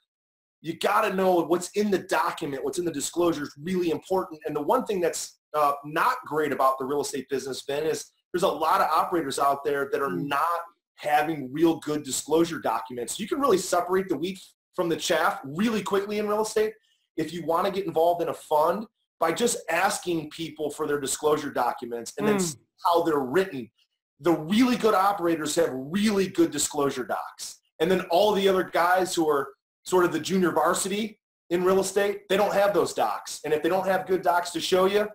you 0.61 0.75
got 0.79 1.03
to 1.03 1.15
know 1.15 1.43
what's 1.45 1.71
in 1.71 1.91
the 1.91 1.99
document, 1.99 2.65
what's 2.65 2.79
in 2.79 2.85
the 2.85 2.93
disclosure 2.93 3.43
is 3.43 3.55
really 3.61 3.91
important. 3.91 4.41
And 4.47 4.55
the 4.55 4.63
one 4.63 4.85
thing 4.85 5.01
that's 5.01 5.41
uh, 5.55 5.73
not 5.85 6.17
great 6.27 6.53
about 6.53 6.79
the 6.79 6.85
real 6.85 7.01
estate 7.01 7.29
business, 7.29 7.63
Ben, 7.63 7.85
is 7.85 8.13
there's 8.33 8.43
a 8.43 8.49
lot 8.49 8.81
of 8.81 8.89
operators 8.89 9.39
out 9.39 9.65
there 9.65 9.89
that 9.91 10.01
are 10.01 10.11
hmm. 10.11 10.29
not 10.29 10.61
having 10.97 11.53
real 11.53 11.79
good 11.79 12.03
disclosure 12.03 12.59
documents. 12.59 13.19
You 13.19 13.29
can 13.29 13.41
really 13.41 13.59
separate 13.59 14.09
the 14.09 14.17
wheat 14.17 14.41
from 14.75 14.89
the 14.89 14.97
chaff 14.97 15.41
really 15.45 15.83
quickly 15.83 16.19
in 16.19 16.29
real 16.29 16.43
estate. 16.43 16.73
If 17.17 17.33
you 17.33 17.45
want 17.45 17.67
to 17.67 17.73
get 17.73 17.87
involved 17.87 18.23
in 18.23 18.29
a 18.29 18.35
fund, 18.35 18.87
by 19.21 19.33
just 19.33 19.59
asking 19.69 20.31
people 20.31 20.71
for 20.71 20.87
their 20.87 21.01
disclosure 21.01 21.51
documents 21.51 22.13
and 22.19 22.27
mm. 22.27 22.31
then 22.31 22.41
hmm. 22.41 22.61
how 22.85 23.03
they're 23.03 23.19
written. 23.19 23.71
The 24.21 24.33
really 24.33 24.77
good 24.77 24.95
operators 24.95 25.55
have 25.57 25.71
really 25.73 26.29
good 26.29 26.51
disclosure 26.51 27.05
docs. 27.05 27.61
And 27.81 27.91
then 27.91 28.03
all 28.11 28.33
the 28.33 28.49
other 28.49 28.65
guys 28.65 29.15
who 29.15 29.29
are 29.29 29.49
sort 29.85 30.05
of 30.05 30.13
the 30.13 30.21
junior 30.21 30.51
varsity 30.51 31.21
in 31.51 31.65
real 31.65 31.81
estate, 31.81 32.29
they 32.29 32.37
don't 32.37 32.53
have 32.53 32.75
those 32.75 32.93
docs. 32.93 33.41
And 33.45 33.55
if 33.55 33.63
they 33.63 33.69
don't 33.69 33.87
have 33.87 34.07
good 34.07 34.23
docs 34.23 34.51
to 34.51 34.61
show 34.61 34.87
you, 34.87 35.09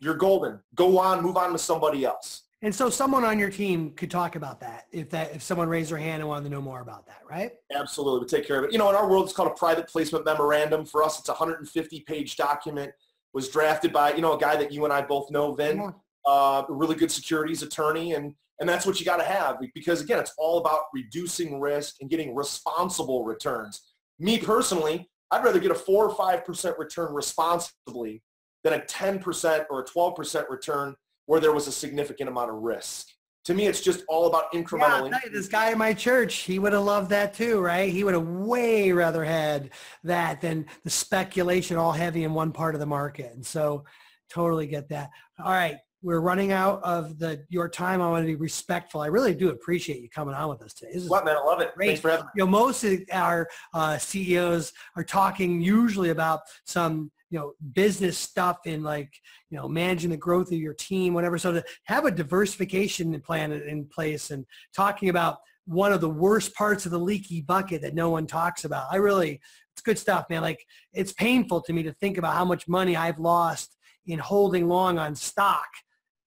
you're 0.00 0.14
golden. 0.14 0.60
Go 0.74 0.98
on, 0.98 1.22
move 1.22 1.36
on 1.36 1.52
to 1.52 1.58
somebody 1.58 2.04
else. 2.04 2.42
And 2.60 2.74
so 2.74 2.90
someone 2.90 3.24
on 3.24 3.38
your 3.38 3.50
team 3.50 3.92
could 3.92 4.10
talk 4.10 4.34
about 4.34 4.58
that 4.60 4.86
if 4.90 5.10
that 5.10 5.32
if 5.32 5.42
someone 5.42 5.68
raised 5.68 5.92
their 5.92 5.98
hand 5.98 6.22
and 6.22 6.28
wanted 6.28 6.44
to 6.44 6.50
know 6.50 6.60
more 6.60 6.80
about 6.80 7.06
that, 7.06 7.20
right? 7.30 7.52
Absolutely. 7.72 8.20
We 8.20 8.26
take 8.26 8.46
care 8.46 8.58
of 8.58 8.64
it. 8.64 8.72
You 8.72 8.78
know, 8.78 8.90
in 8.90 8.96
our 8.96 9.08
world, 9.08 9.24
it's 9.24 9.32
called 9.32 9.48
a 9.48 9.54
private 9.54 9.86
placement 9.86 10.24
memorandum. 10.24 10.84
For 10.84 11.04
us, 11.04 11.20
it's 11.20 11.28
a 11.28 11.32
150 11.32 12.00
page 12.00 12.36
document 12.36 12.90
was 13.38 13.48
drafted 13.48 13.92
by, 13.92 14.12
you 14.14 14.20
know, 14.20 14.32
a 14.32 14.38
guy 14.38 14.56
that 14.56 14.72
you 14.72 14.82
and 14.82 14.92
I 14.92 15.00
both 15.00 15.30
know, 15.30 15.54
Vin, 15.54 15.76
yeah. 15.76 15.90
uh, 16.26 16.64
a 16.68 16.72
really 16.72 16.96
good 16.96 17.12
securities 17.12 17.62
attorney. 17.62 18.14
And, 18.14 18.34
and 18.58 18.68
that's 18.68 18.84
what 18.84 18.98
you 18.98 19.06
got 19.06 19.18
to 19.18 19.24
have 19.24 19.58
because, 19.74 20.00
again, 20.00 20.18
it's 20.18 20.34
all 20.36 20.58
about 20.58 20.80
reducing 20.92 21.60
risk 21.60 21.94
and 22.00 22.10
getting 22.10 22.34
responsible 22.34 23.24
returns. 23.24 23.92
Me 24.18 24.38
personally, 24.40 25.08
I'd 25.30 25.44
rather 25.44 25.60
get 25.60 25.70
a 25.70 25.76
4 25.76 26.08
or 26.08 26.14
5% 26.16 26.78
return 26.78 27.14
responsibly 27.14 28.24
than 28.64 28.72
a 28.72 28.80
10% 28.80 29.66
or 29.70 29.82
a 29.82 29.84
12% 29.84 30.50
return 30.50 30.96
where 31.26 31.38
there 31.38 31.52
was 31.52 31.68
a 31.68 31.72
significant 31.72 32.28
amount 32.28 32.50
of 32.50 32.56
risk 32.56 33.06
to 33.48 33.54
me, 33.54 33.66
it's 33.66 33.80
just 33.80 34.04
all 34.08 34.26
about 34.26 34.52
incremental. 34.52 35.10
Yeah, 35.10 35.20
you, 35.24 35.30
this 35.30 35.48
guy 35.48 35.70
in 35.70 35.78
my 35.78 35.94
church, 35.94 36.40
he 36.40 36.58
would 36.58 36.74
have 36.74 36.82
loved 36.82 37.08
that 37.08 37.32
too, 37.32 37.60
right? 37.60 37.90
He 37.90 38.04
would 38.04 38.12
have 38.12 38.28
way 38.28 38.92
rather 38.92 39.24
had 39.24 39.70
that 40.04 40.42
than 40.42 40.66
the 40.84 40.90
speculation 40.90 41.78
all 41.78 41.92
heavy 41.92 42.24
in 42.24 42.34
one 42.34 42.52
part 42.52 42.74
of 42.74 42.78
the 42.78 42.86
market. 42.86 43.32
And 43.32 43.44
so 43.44 43.84
totally 44.28 44.66
get 44.66 44.90
that. 44.90 45.08
All 45.42 45.50
right. 45.50 45.78
We're 46.02 46.20
running 46.20 46.52
out 46.52 46.82
of 46.82 47.18
the 47.18 47.42
your 47.48 47.70
time. 47.70 48.02
I 48.02 48.10
want 48.10 48.22
to 48.22 48.26
be 48.26 48.34
respectful. 48.34 49.00
I 49.00 49.06
really 49.06 49.34
do 49.34 49.48
appreciate 49.48 50.02
you 50.02 50.10
coming 50.10 50.34
on 50.34 50.50
with 50.50 50.60
us 50.60 50.74
today. 50.74 50.92
This 50.92 51.04
is 51.04 51.08
what 51.08 51.24
man, 51.24 51.36
I 51.36 51.40
love 51.40 51.62
it. 51.62 51.74
Great. 51.74 51.86
Thanks 51.86 52.00
for 52.02 52.10
having 52.10 52.26
me. 52.26 52.30
You 52.36 52.44
know, 52.44 52.50
most 52.50 52.84
of 52.84 53.00
our 53.10 53.48
uh, 53.72 53.96
CEOs 53.96 54.74
are 54.94 55.04
talking 55.04 55.62
usually 55.62 56.10
about 56.10 56.40
some 56.66 57.10
you 57.30 57.38
know 57.38 57.52
business 57.72 58.18
stuff 58.18 58.58
in 58.66 58.82
like 58.82 59.12
you 59.50 59.56
know 59.56 59.68
managing 59.68 60.10
the 60.10 60.16
growth 60.16 60.48
of 60.48 60.58
your 60.58 60.74
team 60.74 61.14
whatever 61.14 61.38
so 61.38 61.52
to 61.52 61.64
have 61.84 62.04
a 62.04 62.10
diversification 62.10 63.18
plan 63.20 63.52
in 63.52 63.84
place 63.86 64.30
and 64.30 64.44
talking 64.74 65.08
about 65.08 65.38
one 65.66 65.92
of 65.92 66.00
the 66.00 66.08
worst 66.08 66.54
parts 66.54 66.86
of 66.86 66.92
the 66.92 66.98
leaky 66.98 67.42
bucket 67.42 67.82
that 67.82 67.94
no 67.94 68.10
one 68.10 68.26
talks 68.26 68.64
about 68.64 68.86
i 68.90 68.96
really 68.96 69.40
it's 69.72 69.82
good 69.82 69.98
stuff 69.98 70.24
man 70.30 70.42
like 70.42 70.64
it's 70.92 71.12
painful 71.12 71.60
to 71.60 71.72
me 71.72 71.82
to 71.82 71.92
think 71.94 72.18
about 72.18 72.34
how 72.34 72.44
much 72.44 72.68
money 72.68 72.96
i've 72.96 73.18
lost 73.18 73.76
in 74.06 74.18
holding 74.18 74.68
long 74.68 74.98
on 74.98 75.14
stock 75.14 75.68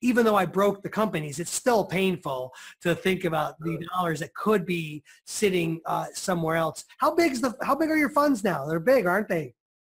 even 0.02 0.26
though 0.26 0.36
I 0.36 0.46
broke 0.46 0.82
the 0.82 0.90
companies, 0.90 1.40
it's 1.40 1.52
still 1.52 1.86
painful 1.86 2.54
to 2.82 2.96
think 2.96 3.24
about 3.24 3.60
the 3.60 3.78
dollars 3.94 4.20
that 4.22 4.34
could 4.34 4.66
be 4.66 5.04
sitting 5.26 5.80
uh, 5.86 6.08
somewhere 6.14 6.56
else. 6.56 6.86
How 6.98 7.14
big 7.14 7.32
is 7.32 7.42
the 7.42 7.56
how 7.62 7.76
big 7.76 7.90
are 7.90 7.98
your 7.98 8.10
funds 8.10 8.44
now? 8.44 8.66
They're 8.66 8.80
big, 8.80 9.06
aren't 9.06 9.30
they? 9.30 9.54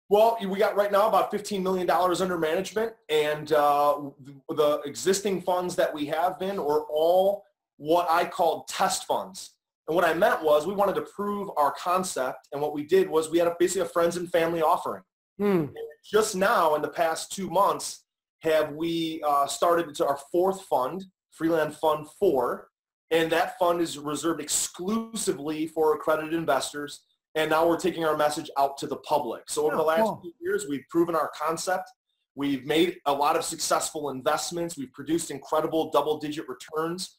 Well, 0.09 0.37
we 0.45 0.59
got 0.59 0.75
right 0.75 0.91
now 0.91 1.07
about 1.07 1.31
$15 1.31 1.61
million 1.61 1.89
under 1.89 2.37
management 2.37 2.93
and 3.09 3.51
uh, 3.51 3.99
the 4.49 4.81
existing 4.85 5.41
funds 5.41 5.75
that 5.75 5.93
we 5.93 6.05
have 6.07 6.37
been 6.39 6.59
are 6.59 6.85
all 6.91 7.45
what 7.77 8.07
I 8.09 8.25
called 8.25 8.67
test 8.67 9.05
funds. 9.05 9.51
And 9.87 9.95
what 9.95 10.05
I 10.05 10.13
meant 10.13 10.43
was 10.43 10.65
we 10.65 10.75
wanted 10.75 10.95
to 10.95 11.01
prove 11.01 11.49
our 11.57 11.73
concept 11.77 12.47
and 12.51 12.61
what 12.61 12.73
we 12.73 12.83
did 12.83 13.09
was 13.09 13.29
we 13.29 13.39
had 13.39 13.47
a, 13.47 13.55
basically 13.59 13.81
a 13.81 13.85
friends 13.85 14.17
and 14.17 14.31
family 14.31 14.61
offering. 14.61 15.03
Hmm. 15.39 15.65
Just 16.05 16.35
now 16.35 16.75
in 16.75 16.81
the 16.81 16.89
past 16.89 17.31
two 17.31 17.49
months 17.49 18.03
have 18.41 18.73
we 18.73 19.21
uh, 19.25 19.47
started 19.47 19.95
to 19.95 20.05
our 20.05 20.19
fourth 20.31 20.61
fund, 20.63 21.05
Freeland 21.31 21.75
Fund 21.75 22.07
4, 22.19 22.67
and 23.11 23.31
that 23.31 23.57
fund 23.57 23.79
is 23.81 23.97
reserved 23.97 24.41
exclusively 24.41 25.67
for 25.67 25.95
accredited 25.95 26.33
investors 26.33 27.01
and 27.35 27.49
now 27.49 27.67
we're 27.67 27.79
taking 27.79 28.05
our 28.05 28.15
message 28.15 28.49
out 28.57 28.77
to 28.77 28.87
the 28.87 28.97
public. 28.97 29.49
So 29.49 29.65
over 29.65 29.75
oh, 29.75 29.77
the 29.77 29.83
last 29.83 30.01
cool. 30.01 30.21
few 30.21 30.33
years, 30.39 30.65
we've 30.69 30.87
proven 30.89 31.15
our 31.15 31.31
concept. 31.35 31.89
We've 32.35 32.65
made 32.65 32.97
a 33.05 33.13
lot 33.13 33.35
of 33.35 33.43
successful 33.43 34.09
investments. 34.09 34.77
We've 34.77 34.93
produced 34.93 35.31
incredible 35.31 35.91
double-digit 35.91 36.45
returns. 36.47 37.17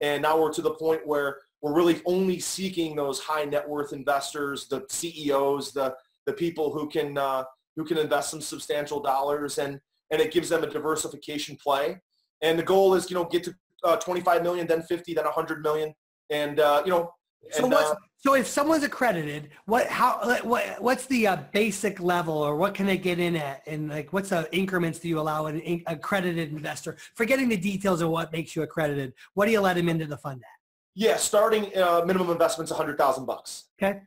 And 0.00 0.22
now 0.22 0.40
we're 0.40 0.52
to 0.52 0.62
the 0.62 0.74
point 0.74 1.06
where 1.06 1.38
we're 1.60 1.74
really 1.74 2.00
only 2.06 2.38
seeking 2.38 2.94
those 2.94 3.18
high 3.18 3.44
net 3.44 3.68
worth 3.68 3.92
investors, 3.92 4.68
the 4.68 4.84
CEOs, 4.88 5.72
the, 5.72 5.94
the 6.26 6.32
people 6.32 6.72
who 6.72 6.88
can, 6.88 7.18
uh, 7.18 7.42
who 7.74 7.84
can 7.84 7.98
invest 7.98 8.30
some 8.30 8.40
substantial 8.40 9.00
dollars 9.00 9.58
and, 9.58 9.80
and 10.10 10.20
it 10.20 10.32
gives 10.32 10.48
them 10.48 10.62
a 10.62 10.68
diversification 10.68 11.56
play. 11.56 12.00
And 12.42 12.56
the 12.56 12.62
goal 12.62 12.94
is, 12.94 13.10
you 13.10 13.16
know, 13.16 13.24
get 13.24 13.42
to 13.44 13.54
uh, 13.82 13.96
25 13.96 14.42
million, 14.44 14.68
then 14.68 14.82
50, 14.82 15.14
then 15.14 15.24
100 15.24 15.62
million. 15.62 15.94
And, 16.30 16.60
uh, 16.60 16.82
you 16.84 16.92
know, 16.92 17.10
so 17.50 17.64
and, 17.64 17.72
what's, 17.72 17.90
uh, 17.90 17.94
so 18.18 18.34
if 18.34 18.46
someone's 18.46 18.82
accredited, 18.82 19.50
what 19.66 19.86
how 19.86 20.40
what 20.42 20.82
what's 20.82 21.06
the 21.06 21.26
uh, 21.28 21.36
basic 21.52 22.00
level, 22.00 22.36
or 22.36 22.56
what 22.56 22.74
can 22.74 22.84
they 22.84 22.98
get 22.98 23.18
in 23.18 23.36
at, 23.36 23.62
and 23.66 23.88
like 23.88 24.12
what's 24.12 24.30
the 24.30 24.48
increments 24.54 24.98
do 24.98 25.08
you 25.08 25.20
allow 25.20 25.46
an 25.46 25.60
in, 25.60 25.82
accredited 25.86 26.50
investor? 26.50 26.96
Forgetting 27.14 27.48
the 27.48 27.56
details 27.56 28.00
of 28.00 28.10
what 28.10 28.32
makes 28.32 28.56
you 28.56 28.62
accredited, 28.62 29.12
what 29.34 29.46
do 29.46 29.52
you 29.52 29.60
let 29.60 29.76
them 29.76 29.88
into 29.88 30.04
the 30.06 30.16
fund 30.16 30.40
at? 30.42 30.58
Yeah, 30.94 31.16
starting 31.16 31.76
uh, 31.76 32.02
minimum 32.04 32.30
investment's 32.30 32.72
a 32.72 32.74
hundred 32.74 32.98
thousand 32.98 33.24
bucks. 33.24 33.66
Okay, 33.80 34.00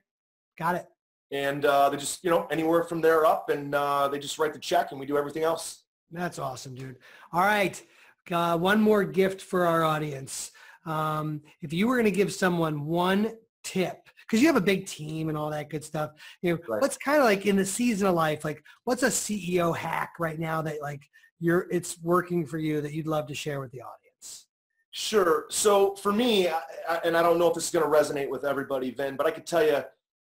got 0.58 0.76
it. 0.76 0.88
And 1.32 1.64
uh, 1.64 1.90
they 1.90 1.96
just 1.96 2.22
you 2.24 2.30
know 2.30 2.48
anywhere 2.52 2.84
from 2.84 3.00
there 3.00 3.26
up, 3.26 3.50
and 3.50 3.74
uh, 3.74 4.10
they 4.10 4.20
just 4.20 4.38
write 4.38 4.52
the 4.52 4.60
check, 4.60 4.92
and 4.92 5.00
we 5.00 5.06
do 5.06 5.18
everything 5.18 5.44
else. 5.44 5.84
That's 6.12 6.38
awesome, 6.38 6.76
dude. 6.76 6.98
All 7.32 7.44
right, 7.44 7.82
uh, 8.30 8.58
one 8.58 8.82
more 8.82 9.06
gift 9.06 9.42
for 9.42 9.66
our 9.66 9.84
audience. 9.84 10.52
Um, 10.86 11.42
if 11.62 11.74
you 11.74 11.88
were 11.88 11.96
going 11.96 12.06
to 12.06 12.12
give 12.12 12.34
someone 12.34 12.86
one 12.86 13.34
tip, 13.64 14.10
because 14.22 14.42
you 14.42 14.48
have 14.48 14.56
a 14.56 14.62
big 14.62 14.86
team 14.86 15.30
and 15.30 15.38
all 15.38 15.50
that 15.52 15.70
good 15.70 15.84
stuff, 15.84 16.12
you 16.42 16.54
know, 16.54 16.60
right. 16.68 16.82
what's 16.82 16.98
kind 16.98 17.20
of 17.20 17.26
like 17.26 17.46
in 17.46 17.56
the 17.56 17.66
season 17.66 18.08
of 18.08 18.16
life, 18.16 18.44
like 18.44 18.64
what's 18.86 19.04
a 19.04 19.08
CEO 19.08 19.76
hack 19.76 20.14
right 20.20 20.40
now 20.40 20.62
that 20.62 20.82
like 20.82 21.08
you're, 21.40 21.68
it's 21.70 22.02
working 22.02 22.46
for 22.46 22.58
you 22.58 22.82
that 22.82 22.94
you'd 22.94 23.08
love 23.08 23.28
to 23.28 23.36
share 23.36 23.60
with 23.60 23.72
the 23.72 23.82
audience? 23.82 24.48
Sure. 24.92 25.46
So 25.50 25.96
for 25.96 26.12
me, 26.12 26.48
I, 26.50 26.62
and 27.06 27.16
I 27.16 27.22
don't 27.22 27.40
know 27.40 27.48
if 27.48 27.56
this 27.56 27.66
is 27.66 27.72
going 27.72 27.86
to 27.86 27.92
resonate 27.92 28.30
with 28.30 28.44
everybody, 28.44 28.92
Vin, 28.92 29.16
but 29.16 29.26
I 29.26 29.32
could 29.32 29.46
tell 29.46 29.66
you 29.66 29.84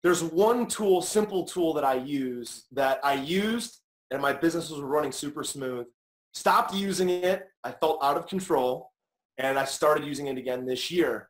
there's 0.02 0.22
one 0.22 0.66
tool, 0.66 1.02
simple 1.02 1.44
tool 1.44 1.74
that 1.74 1.84
I 1.84 1.94
use 1.94 2.64
that 2.72 3.00
I 3.02 3.14
used 3.14 3.80
and 4.10 4.22
my 4.22 4.32
business 4.32 4.70
was 4.70 4.80
running 4.80 5.12
super 5.12 5.42
smooth. 5.42 5.86
Stopped 6.32 6.74
using 6.74 7.08
it. 7.08 7.48
I 7.64 7.72
felt 7.72 8.02
out 8.02 8.16
of 8.16 8.26
control 8.26 8.92
and 9.38 9.58
I 9.58 9.64
started 9.64 10.04
using 10.04 10.26
it 10.26 10.38
again 10.38 10.66
this 10.66 10.90
year. 10.90 11.28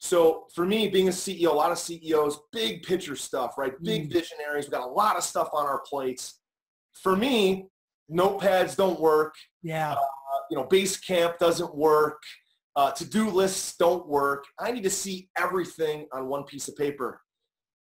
So 0.00 0.46
for 0.54 0.64
me, 0.64 0.88
being 0.88 1.08
a 1.08 1.12
CEO, 1.12 1.48
a 1.48 1.52
lot 1.52 1.72
of 1.72 1.78
CEOs, 1.78 2.38
big 2.52 2.82
picture 2.82 3.16
stuff, 3.16 3.58
right? 3.58 3.72
Big 3.82 4.08
mm. 4.08 4.12
visionaries. 4.12 4.66
We 4.66 4.70
got 4.70 4.86
a 4.86 4.90
lot 4.90 5.16
of 5.16 5.24
stuff 5.24 5.50
on 5.52 5.66
our 5.66 5.80
plates. 5.80 6.38
For 6.92 7.16
me, 7.16 7.66
notepads 8.10 8.76
don't 8.76 9.00
work. 9.00 9.34
Yeah. 9.62 9.92
Uh, 9.92 9.96
you 10.50 10.56
know, 10.56 10.64
Basecamp 10.64 11.38
doesn't 11.38 11.74
work. 11.74 12.22
Uh, 12.76 12.92
to-do 12.92 13.28
lists 13.28 13.76
don't 13.76 14.06
work. 14.06 14.44
I 14.58 14.70
need 14.70 14.84
to 14.84 14.90
see 14.90 15.28
everything 15.36 16.06
on 16.12 16.28
one 16.28 16.44
piece 16.44 16.68
of 16.68 16.76
paper. 16.76 17.20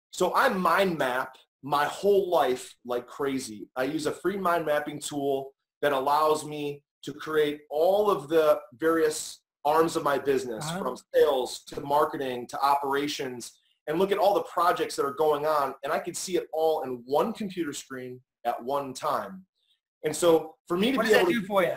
So 0.09 0.33
I 0.33 0.49
mind 0.49 0.97
map 0.97 1.35
my 1.61 1.85
whole 1.85 2.29
life 2.31 2.75
like 2.83 3.05
crazy. 3.05 3.69
I 3.75 3.83
use 3.83 4.07
a 4.07 4.11
free 4.11 4.37
mind 4.37 4.65
mapping 4.65 4.99
tool 4.99 5.51
that 5.81 5.91
allows 5.91 6.45
me 6.45 6.81
to 7.03 7.13
create 7.13 7.61
all 7.69 8.09
of 8.09 8.27
the 8.27 8.59
various 8.79 9.41
arms 9.67 9.97
of 9.97 10.03
my 10.03 10.17
business 10.17 10.65
uh-huh. 10.65 10.79
from 10.79 10.97
sales 11.13 11.59
to 11.67 11.81
marketing 11.81 12.47
to 12.47 12.59
operations 12.61 13.59
and 13.87 13.99
look 13.99 14.11
at 14.11 14.17
all 14.17 14.33
the 14.33 14.43
projects 14.43 14.95
that 14.95 15.05
are 15.05 15.13
going 15.13 15.45
on 15.45 15.73
and 15.83 15.91
I 15.91 15.99
could 15.99 16.15
see 16.15 16.37
it 16.37 16.47
all 16.53 16.83
in 16.83 17.03
one 17.05 17.33
computer 17.33 17.73
screen 17.73 18.21
at 18.45 18.63
one 18.63 18.93
time. 18.93 19.45
And 20.05 20.15
so 20.15 20.55
for 20.67 20.77
me 20.77 20.91
to 20.91 20.97
what 20.97 21.07
be 21.07 21.13
able 21.13 21.27
to 21.27 21.33
do 21.33 21.45
for 21.45 21.63
you? 21.63 21.75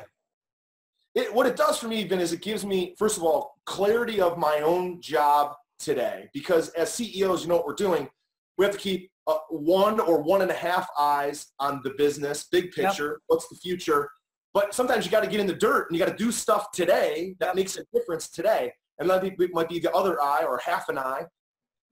It, 1.17 1.35
what 1.35 1.47
it 1.47 1.57
does 1.57 1.79
for 1.79 1.89
me 1.89 2.01
even 2.01 2.21
is 2.21 2.33
it 2.33 2.41
gives 2.41 2.65
me, 2.65 2.95
first 2.97 3.17
of 3.17 3.25
all, 3.25 3.57
clarity 3.67 4.21
of 4.21 4.39
my 4.39 4.61
own 4.61 5.01
job 5.01 5.55
today. 5.81 6.29
Because 6.33 6.69
as 6.71 6.95
CEOs, 6.95 7.43
you 7.43 7.49
know 7.49 7.57
what 7.57 7.67
we're 7.67 7.75
doing. 7.75 8.09
We 8.57 8.65
have 8.65 8.75
to 8.75 8.81
keep 8.81 9.11
uh, 9.27 9.39
one 9.49 9.99
or 9.99 10.23
one 10.23 10.43
and 10.43 10.51
a 10.51 10.55
half 10.55 10.89
eyes 10.99 11.47
on 11.59 11.81
the 11.83 11.91
business, 11.99 12.47
big 12.53 12.71
picture. 12.71 13.09
Yep. 13.09 13.19
What's 13.27 13.49
the 13.49 13.57
future? 13.57 14.09
But 14.53 14.75
sometimes 14.75 15.05
you 15.05 15.11
got 15.11 15.23
to 15.23 15.31
get 15.31 15.41
in 15.41 15.47
the 15.47 15.55
dirt 15.55 15.89
and 15.89 15.99
you 15.99 16.05
got 16.05 16.11
to 16.11 16.25
do 16.25 16.33
stuff 16.33 16.73
today 16.73 17.37
that 17.39 17.55
makes 17.55 17.77
a 17.77 17.85
difference 17.95 18.29
today. 18.29 18.73
And 18.99 19.09
that 19.09 19.23
might 19.53 19.69
be 19.69 19.79
the 19.79 19.93
other 19.93 20.21
eye 20.21 20.45
or 20.45 20.59
half 20.59 20.89
an 20.89 20.99
eye. 20.99 21.25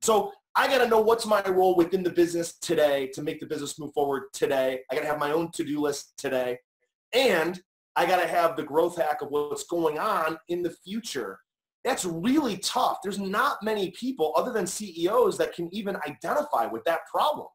So 0.03 0.33
I 0.55 0.66
got 0.66 0.79
to 0.79 0.88
know 0.88 1.01
what's 1.01 1.25
my 1.25 1.42
role 1.49 1.77
within 1.77 2.03
the 2.03 2.11
business 2.11 2.59
today 2.59 3.09
to 3.14 3.23
make 3.23 3.40
the 3.40 3.47
business 3.47 3.79
move 3.79 3.94
forward 3.94 4.25
today. 4.33 4.81
I 4.90 4.94
got 4.94 5.03
to 5.03 5.07
have 5.07 5.18
my 5.18 5.31
own 5.31 5.51
to-do 5.53 5.81
list 5.81 6.14
today. 6.18 6.59
And 7.14 7.61
I 7.97 8.07
got 8.07 8.21
to 8.21 8.27
have 8.27 8.57
the 8.57 8.62
growth 8.62 8.97
hack 8.97 9.23
of 9.23 9.29
what's 9.31 9.64
going 9.64 9.99
on 9.99 10.37
in 10.49 10.62
the 10.62 10.75
future. 10.85 11.38
That's 11.85 12.05
really 12.05 12.59
tough. 12.59 12.99
There's 13.03 13.18
not 13.18 13.62
many 13.62 13.92
people 13.92 14.35
other 14.37 14.53
than 14.53 14.66
CEOs 14.66 15.38
that 15.38 15.55
can 15.55 15.73
even 15.73 15.97
identify 16.07 16.66
with 16.66 16.85
that 16.85 17.07
problem. 17.11 17.47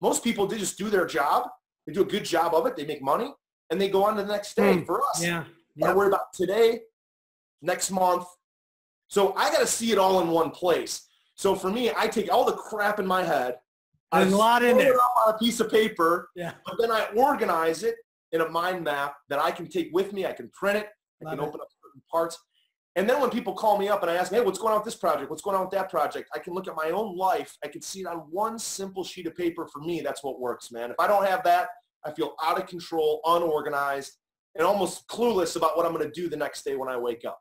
Most 0.00 0.22
people, 0.22 0.46
they 0.46 0.58
just 0.58 0.78
do 0.78 0.90
their 0.90 1.06
job. 1.06 1.48
They 1.86 1.92
do 1.92 2.02
a 2.02 2.06
good 2.06 2.24
job 2.24 2.54
of 2.54 2.66
it. 2.66 2.76
They 2.76 2.86
make 2.86 3.02
money 3.02 3.32
and 3.70 3.80
they 3.80 3.88
go 3.88 4.04
on 4.04 4.16
to 4.16 4.22
the 4.22 4.32
next 4.32 4.54
day. 4.54 4.76
Mm. 4.76 4.86
For 4.86 5.02
us, 5.02 5.22
yeah, 5.22 5.44
yep. 5.76 5.90
I 5.90 5.94
worry 5.94 6.08
about 6.08 6.32
today, 6.32 6.80
next 7.62 7.90
month. 7.90 8.26
So 9.08 9.34
I 9.34 9.50
got 9.50 9.60
to 9.60 9.66
see 9.66 9.90
it 9.92 9.98
all 9.98 10.20
in 10.20 10.28
one 10.28 10.50
place. 10.50 11.08
So 11.34 11.54
for 11.54 11.70
me, 11.70 11.90
I 11.96 12.06
take 12.06 12.32
all 12.32 12.44
the 12.44 12.52
crap 12.52 13.00
in 13.00 13.06
my 13.06 13.22
head. 13.22 13.56
There's 14.12 14.32
I 14.32 14.36
a 14.36 14.38
lot 14.38 14.62
in 14.62 14.76
there. 14.76 14.94
It 14.94 15.00
on 15.26 15.34
a 15.34 15.38
piece 15.38 15.60
of 15.60 15.70
paper. 15.70 16.28
Yeah. 16.36 16.52
But 16.64 16.76
then 16.80 16.90
I 16.90 17.06
organize 17.16 17.82
it 17.82 17.96
in 18.32 18.40
a 18.42 18.48
mind 18.48 18.84
map 18.84 19.14
that 19.28 19.38
I 19.38 19.50
can 19.50 19.66
take 19.66 19.90
with 19.92 20.12
me. 20.12 20.26
I 20.26 20.32
can 20.32 20.48
print 20.50 20.78
it. 20.78 20.88
I 21.22 21.24
Love 21.24 21.38
can 21.38 21.44
it. 21.44 21.48
open 21.48 21.60
up 21.60 21.68
certain 21.82 22.02
parts. 22.10 22.38
And 22.96 23.08
then 23.08 23.20
when 23.20 23.30
people 23.30 23.54
call 23.54 23.78
me 23.78 23.88
up 23.88 24.02
and 24.02 24.10
I 24.10 24.16
ask, 24.16 24.32
hey, 24.32 24.40
what's 24.40 24.58
going 24.58 24.72
on 24.72 24.80
with 24.80 24.84
this 24.84 24.96
project? 24.96 25.30
What's 25.30 25.42
going 25.42 25.56
on 25.56 25.62
with 25.62 25.70
that 25.70 25.90
project? 25.90 26.28
I 26.34 26.40
can 26.40 26.54
look 26.54 26.66
at 26.66 26.74
my 26.74 26.90
own 26.90 27.16
life. 27.16 27.56
I 27.64 27.68
can 27.68 27.82
see 27.82 28.00
it 28.00 28.06
on 28.06 28.18
one 28.30 28.58
simple 28.58 29.04
sheet 29.04 29.26
of 29.26 29.36
paper. 29.36 29.68
For 29.72 29.80
me, 29.80 30.00
that's 30.00 30.24
what 30.24 30.40
works, 30.40 30.72
man. 30.72 30.90
If 30.90 30.96
I 30.98 31.06
don't 31.06 31.24
have 31.24 31.44
that, 31.44 31.68
I 32.04 32.12
feel 32.12 32.34
out 32.42 32.58
of 32.58 32.66
control, 32.66 33.20
unorganized, 33.24 34.12
and 34.54 34.66
almost 34.66 35.06
clueless 35.08 35.56
about 35.56 35.76
what 35.76 35.86
I'm 35.86 35.92
going 35.92 36.10
to 36.10 36.20
do 36.20 36.28
the 36.28 36.36
next 36.36 36.64
day 36.64 36.76
when 36.76 36.88
I 36.88 36.96
wake 36.96 37.24
up. 37.24 37.40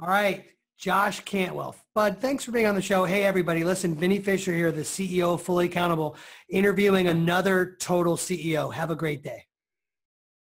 All 0.00 0.08
right. 0.08 0.44
Josh 0.78 1.20
Cantwell. 1.20 1.74
Bud, 1.94 2.18
thanks 2.20 2.44
for 2.44 2.52
being 2.52 2.66
on 2.66 2.74
the 2.74 2.82
show. 2.82 3.04
Hey, 3.04 3.24
everybody. 3.24 3.64
Listen, 3.64 3.94
Vinny 3.94 4.18
Fisher 4.18 4.52
here, 4.52 4.70
the 4.70 4.82
CEO 4.82 5.34
of 5.34 5.42
Fully 5.42 5.66
Accountable, 5.66 6.16
interviewing 6.50 7.08
another 7.08 7.76
total 7.80 8.16
CEO. 8.16 8.72
Have 8.72 8.90
a 8.90 8.96
great 8.96 9.22
day. 9.22 9.46